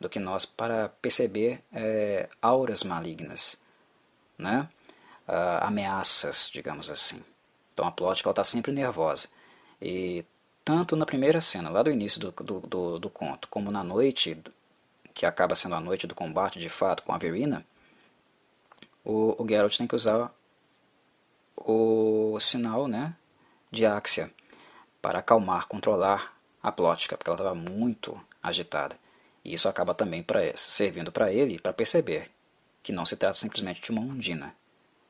[0.00, 3.60] do que nós para perceber é, auras malignas,
[4.36, 4.68] né,
[5.26, 7.22] uh, ameaças, digamos assim.
[7.78, 9.28] Então a plot está sempre nervosa.
[9.80, 10.24] E
[10.64, 14.36] tanto na primeira cena, lá do início do, do, do, do, conto, como na noite,
[15.14, 17.64] que acaba sendo a noite do combate de fato com a Verina,
[19.04, 20.34] o, o Geralt tem que usar
[21.56, 23.14] o sinal né,
[23.70, 24.28] de Axia
[25.00, 28.98] para acalmar, controlar a plótica, porque ela estava muito agitada.
[29.44, 32.28] E isso acaba também para servindo para ele para perceber
[32.82, 34.52] que não se trata simplesmente de uma ondina.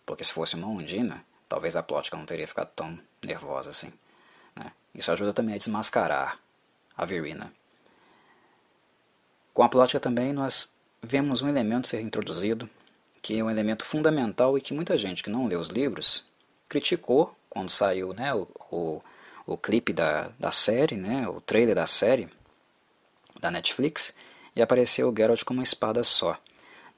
[0.05, 3.92] Porque se fosse uma ondina, talvez a plótica não teria ficado tão nervosa assim.
[4.54, 4.72] Né?
[4.94, 6.38] Isso ajuda também a desmascarar
[6.96, 7.52] a Verina.
[9.54, 10.72] Com a plótica também nós
[11.02, 12.68] vemos um elemento ser introduzido,
[13.22, 16.26] que é um elemento fundamental e que muita gente que não lê os livros
[16.68, 19.02] criticou quando saiu né, o, o,
[19.46, 22.28] o clipe da, da série, né, o trailer da série
[23.40, 24.14] da Netflix,
[24.54, 26.38] e apareceu o Geralt com uma espada só.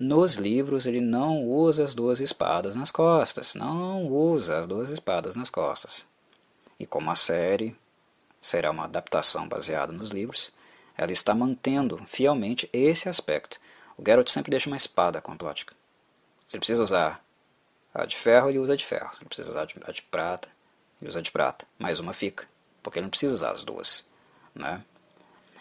[0.03, 5.37] Nos livros ele não usa as duas espadas nas costas, não usa as duas espadas
[5.37, 6.07] nas costas.
[6.79, 7.77] E como a série
[8.41, 10.55] será uma adaptação baseada nos livros,
[10.97, 13.61] ela está mantendo fielmente esse aspecto.
[13.99, 15.75] O Geralt sempre deixa uma espada com a plótica.
[16.47, 17.23] Se ele precisa usar
[17.93, 19.15] a de ferro, ele usa a de ferro.
[19.15, 20.49] Se ele precisa usar a de prata,
[20.99, 21.67] ele usa a de prata.
[21.79, 22.49] Mais uma fica,
[22.83, 24.07] porque ele não precisa usar as duas.
[24.55, 24.83] Né?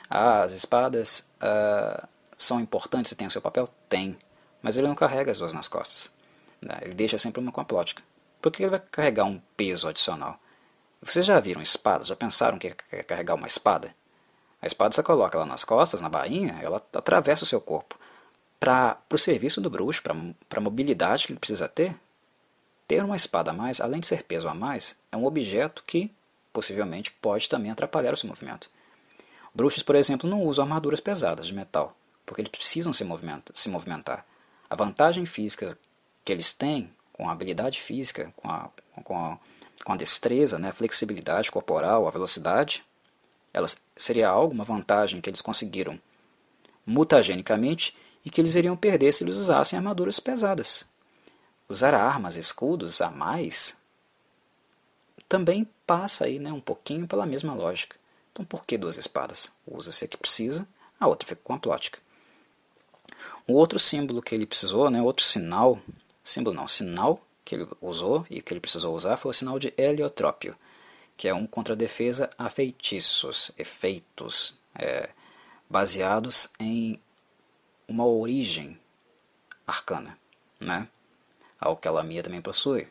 [0.10, 2.08] Ah, as espadas ah,
[2.38, 3.70] são importantes e têm o seu papel?
[3.90, 4.18] Tem
[4.62, 6.12] mas ele não carrega as duas nas costas.
[6.62, 6.78] Né?
[6.82, 8.04] Ele deixa sempre uma com a plótica.
[8.42, 10.40] Por que ele vai carregar um peso adicional?
[11.02, 12.08] Vocês já viram espadas?
[12.08, 13.96] Já pensaram que é carregar uma espada?
[14.62, 17.98] A espada você coloca ela nas costas, na bainha, ela atravessa o seu corpo.
[18.60, 20.14] Para o serviço do bruxo, para
[20.58, 21.96] a mobilidade que ele precisa ter,
[22.86, 26.12] ter uma espada a mais, além de ser peso a mais, é um objeto que
[26.52, 28.70] possivelmente pode também atrapalhar o seu movimento.
[29.56, 31.96] Bruxos, por exemplo, não usam armaduras pesadas de metal,
[32.26, 33.06] porque eles precisam se
[33.70, 34.26] movimentar.
[34.70, 35.78] A vantagem física
[36.24, 38.70] que eles têm, com a habilidade física, com a,
[39.04, 39.40] com a,
[39.84, 42.84] com a destreza, né, a flexibilidade corporal, a velocidade,
[43.54, 46.00] ela seria algo, uma vantagem que eles conseguiram
[46.86, 50.88] mutagenicamente e que eles iriam perder se eles usassem armaduras pesadas.
[51.68, 53.78] Usar armas, escudos a mais
[55.30, 57.96] também passa aí né, um pouquinho pela mesma lógica.
[58.32, 59.52] Então por que duas espadas?
[59.66, 60.68] Usa-se a que precisa,
[61.00, 62.00] a outra fica com a plótica.
[63.50, 65.82] O outro símbolo que ele precisou, né, outro sinal,
[66.24, 69.74] símbolo não, sinal que ele usou e que ele precisou usar foi o sinal de
[69.76, 70.56] heliotrópio,
[71.18, 75.10] que é um contra-defesa a feitiços, efeitos, é,
[75.68, 77.02] baseados em
[77.88, 78.80] uma origem
[79.66, 80.16] arcana,
[80.60, 80.88] né?
[81.82, 82.88] Que a Lamia também possui.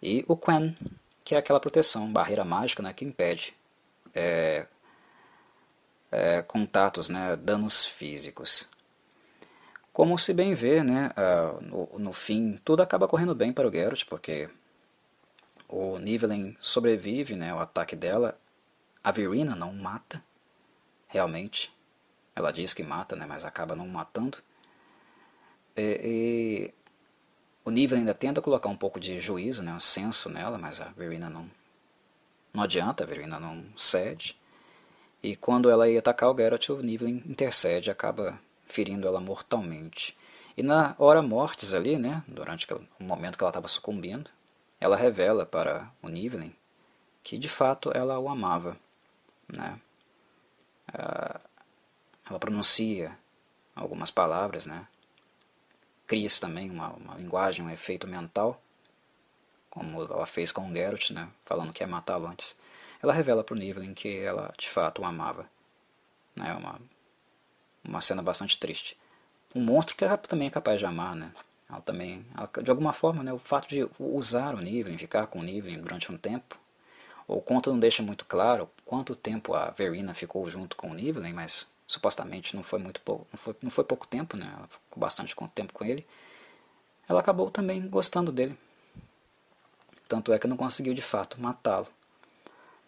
[0.00, 0.76] E o Quen,
[1.24, 3.52] que é aquela proteção, barreira mágica né, que impede
[4.14, 4.64] é,
[6.12, 8.68] é, contatos, né, danos físicos.
[9.92, 13.70] Como se bem vê, né, uh, no, no, fim, tudo acaba correndo bem para o
[13.70, 14.48] Geralt, porque
[15.68, 18.38] o Nivellen sobrevive, né, o ataque dela,
[19.04, 20.22] a Verina não mata,
[21.08, 21.70] realmente,
[22.34, 24.38] ela diz que mata, né, mas acaba não matando,
[25.76, 26.74] e, e
[27.62, 30.86] o Nivellen ainda tenta colocar um pouco de juízo, né, um senso nela, mas a
[30.86, 31.50] Verina não,
[32.50, 34.40] não adianta, a Verina não cede,
[35.22, 38.40] e quando ela ia atacar o Geralt, o Nivellen intercede, acaba
[38.72, 40.16] ferindo ela mortalmente.
[40.56, 44.30] E na hora mortes ali, né, durante o momento que ela estava sucumbindo,
[44.80, 46.54] ela revela para o Nivellen
[47.22, 48.76] que de fato ela o amava.
[49.48, 49.78] Né?
[50.92, 51.40] Ah,
[52.28, 53.16] ela pronuncia
[53.74, 54.86] algumas palavras, né?
[56.06, 58.60] cria também uma, uma linguagem, um efeito mental,
[59.70, 61.28] como ela fez com o Geralt, né?
[61.44, 62.58] falando que ia matá-lo antes.
[63.02, 65.48] Ela revela para o Nivellen que ela de fato o amava.
[66.36, 66.52] Né?
[66.54, 66.78] Uma
[67.84, 68.96] uma cena bastante triste.
[69.54, 71.32] Um monstro que ela também é capaz de amar, né?
[71.68, 75.40] Ela também, ela, de alguma forma, né, o fato de usar o Niven, ficar com
[75.40, 76.58] o Niven durante um tempo,
[77.26, 81.32] o conto não deixa muito claro quanto tempo a Verina ficou junto com o Niven,
[81.32, 84.52] mas supostamente não foi muito pouco, não foi, não foi pouco tempo, né?
[84.56, 86.06] Ela ficou bastante tempo com ele.
[87.08, 88.58] Ela acabou também gostando dele.
[90.08, 91.88] Tanto é que não conseguiu de fato matá-lo,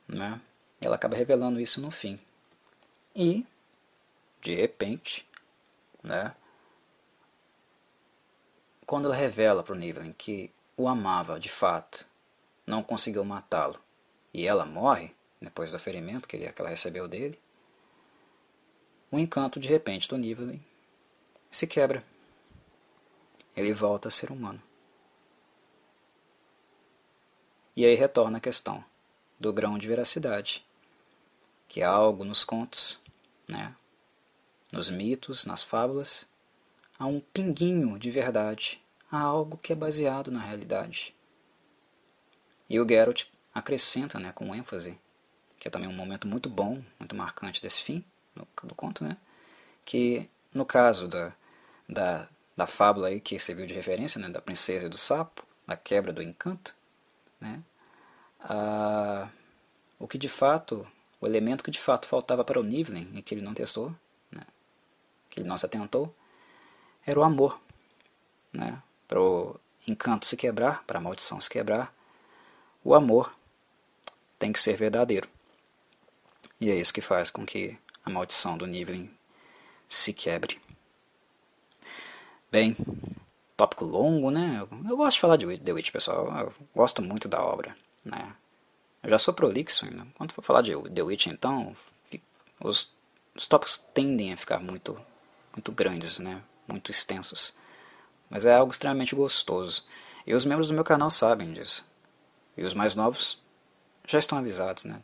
[0.06, 0.40] né?
[0.80, 2.18] Ela acaba revelando isso no fim.
[3.16, 3.46] E
[4.44, 5.26] de repente,
[6.02, 6.36] né?
[8.86, 12.06] Quando ela revela para o Nivellen que o amava de fato,
[12.66, 13.80] não conseguiu matá-lo,
[14.32, 17.40] e ela morre depois do ferimento que, ele, que ela recebeu dele,
[19.10, 20.62] o encanto de repente do Nivellen
[21.50, 22.04] se quebra.
[23.56, 24.62] Ele volta a ser humano.
[27.74, 28.84] E aí retorna a questão
[29.40, 30.66] do grão de veracidade,
[31.66, 33.00] que há algo nos contos,
[33.48, 33.74] né,
[34.74, 36.28] nos mitos, nas fábulas,
[36.98, 41.14] há um pinguinho de verdade, há algo que é baseado na realidade.
[42.68, 44.98] E o Geralt acrescenta né, com ênfase,
[45.60, 48.04] que é também um momento muito bom, muito marcante desse fim
[48.64, 49.16] do conto, né,
[49.84, 51.32] que no caso da,
[51.88, 55.76] da, da fábula aí que serviu de referência, né, da princesa e do sapo, da
[55.76, 56.74] quebra do encanto,
[57.40, 57.62] né,
[58.40, 59.28] a,
[60.00, 60.84] o que de fato,
[61.20, 63.94] o elemento que de fato faltava para o Nivellen e que ele não testou,
[65.34, 66.14] que ele não se atentou,
[67.04, 67.60] era o amor.
[68.52, 68.80] Né?
[69.08, 71.92] Para o encanto se quebrar, para a maldição se quebrar,
[72.84, 73.34] o amor
[74.38, 75.28] tem que ser verdadeiro.
[76.60, 79.10] E é isso que faz com que a maldição do Nivelin
[79.88, 80.60] se quebre.
[82.50, 82.76] Bem,
[83.56, 84.64] tópico longo, né?
[84.88, 86.26] Eu, gosto de falar de The Witch, pessoal.
[86.38, 88.36] Eu gosto muito da obra, né?
[89.02, 89.84] Eu já sou prolixo,
[90.14, 91.76] quando for falar de The Witch, então,
[92.60, 92.94] os,
[93.34, 94.96] os tópicos tendem a ficar muito
[95.54, 96.42] muito grandes, né?
[96.66, 97.54] muito extensos.
[98.28, 99.84] Mas é algo extremamente gostoso.
[100.26, 101.86] E os membros do meu canal sabem disso.
[102.56, 103.40] E os mais novos
[104.06, 105.00] já estão avisados, né?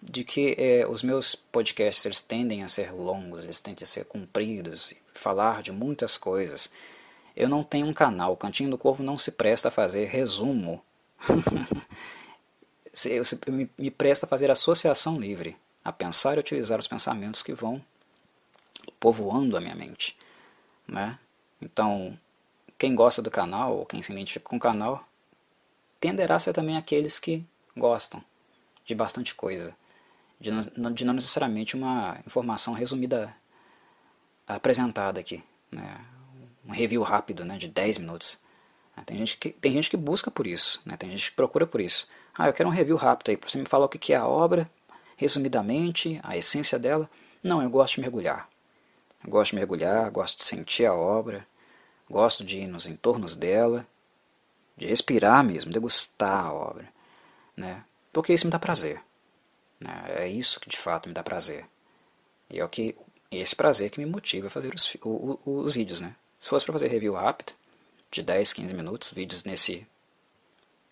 [0.00, 4.04] De que é, os meus podcasts eles tendem a ser longos, eles tendem a ser
[4.04, 6.70] compridos, falar de muitas coisas.
[7.34, 10.82] Eu não tenho um canal, o Cantinho do Corvo não se presta a fazer resumo.
[13.48, 17.82] me, me presta a fazer associação livre, a pensar e utilizar os pensamentos que vão
[18.98, 20.16] povoando a minha mente.
[20.86, 21.18] Né?
[21.60, 22.18] Então,
[22.78, 25.06] quem gosta do canal, ou quem se identifica com o canal,
[26.00, 27.44] tenderá a ser também aqueles que
[27.76, 28.22] gostam
[28.84, 29.76] de bastante coisa,
[30.40, 33.34] de não, de não necessariamente uma informação resumida
[34.46, 36.00] apresentada aqui, né?
[36.64, 38.40] um review rápido né, de 10 minutos.
[39.04, 40.96] Tem gente, que, tem gente que busca por isso, né?
[40.96, 42.08] tem gente que procura por isso.
[42.34, 44.26] Ah, eu quero um review rápido aí, para você me falar o que é a
[44.26, 44.70] obra,
[45.16, 47.08] resumidamente, a essência dela.
[47.42, 48.48] Não, eu gosto de mergulhar.
[49.26, 51.46] Gosto de mergulhar, gosto de sentir a obra,
[52.08, 53.86] gosto de ir nos entornos dela,
[54.76, 56.88] de respirar mesmo, degustar a obra,
[57.56, 57.84] né?
[58.12, 59.02] Porque isso me dá prazer.
[59.80, 60.04] Né?
[60.08, 61.66] É isso que de fato me dá prazer.
[62.48, 62.94] E é o que
[63.30, 66.14] esse prazer que me motiva a fazer os, os, os vídeos, né?
[66.38, 67.54] Se fosse para fazer review rápido,
[68.10, 69.86] de 10, 15 minutos, vídeos nesse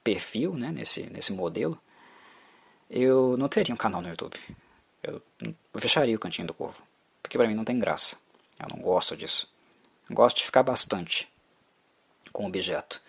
[0.03, 1.79] perfil, né, nesse, nesse modelo,
[2.91, 4.39] eu não teria um canal no YouTube.
[5.03, 6.83] Eu, eu fecharia o Cantinho do Corvo.
[7.23, 8.17] Porque para mim não tem graça.
[8.59, 9.53] Eu não gosto disso.
[10.11, 11.29] Gosto de ficar bastante
[12.33, 13.01] com o objeto,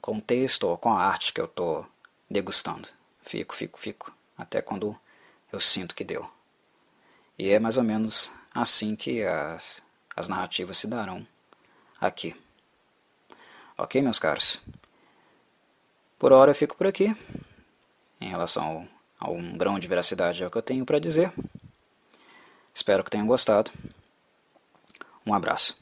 [0.00, 1.86] com o texto ou com a arte que eu estou
[2.30, 2.88] degustando.
[3.22, 4.98] Fico, fico, fico, até quando
[5.52, 6.28] eu sinto que deu.
[7.38, 9.82] E é mais ou menos assim que as,
[10.16, 11.26] as narrativas se darão
[12.00, 12.34] aqui.
[13.76, 14.60] Ok, meus caros?
[16.18, 17.14] Por hora eu fico por aqui.
[18.20, 18.88] Em relação
[19.20, 21.32] a um grão de veracidade é o que eu tenho para dizer.
[22.74, 23.70] Espero que tenham gostado.
[25.28, 25.76] Um abraço.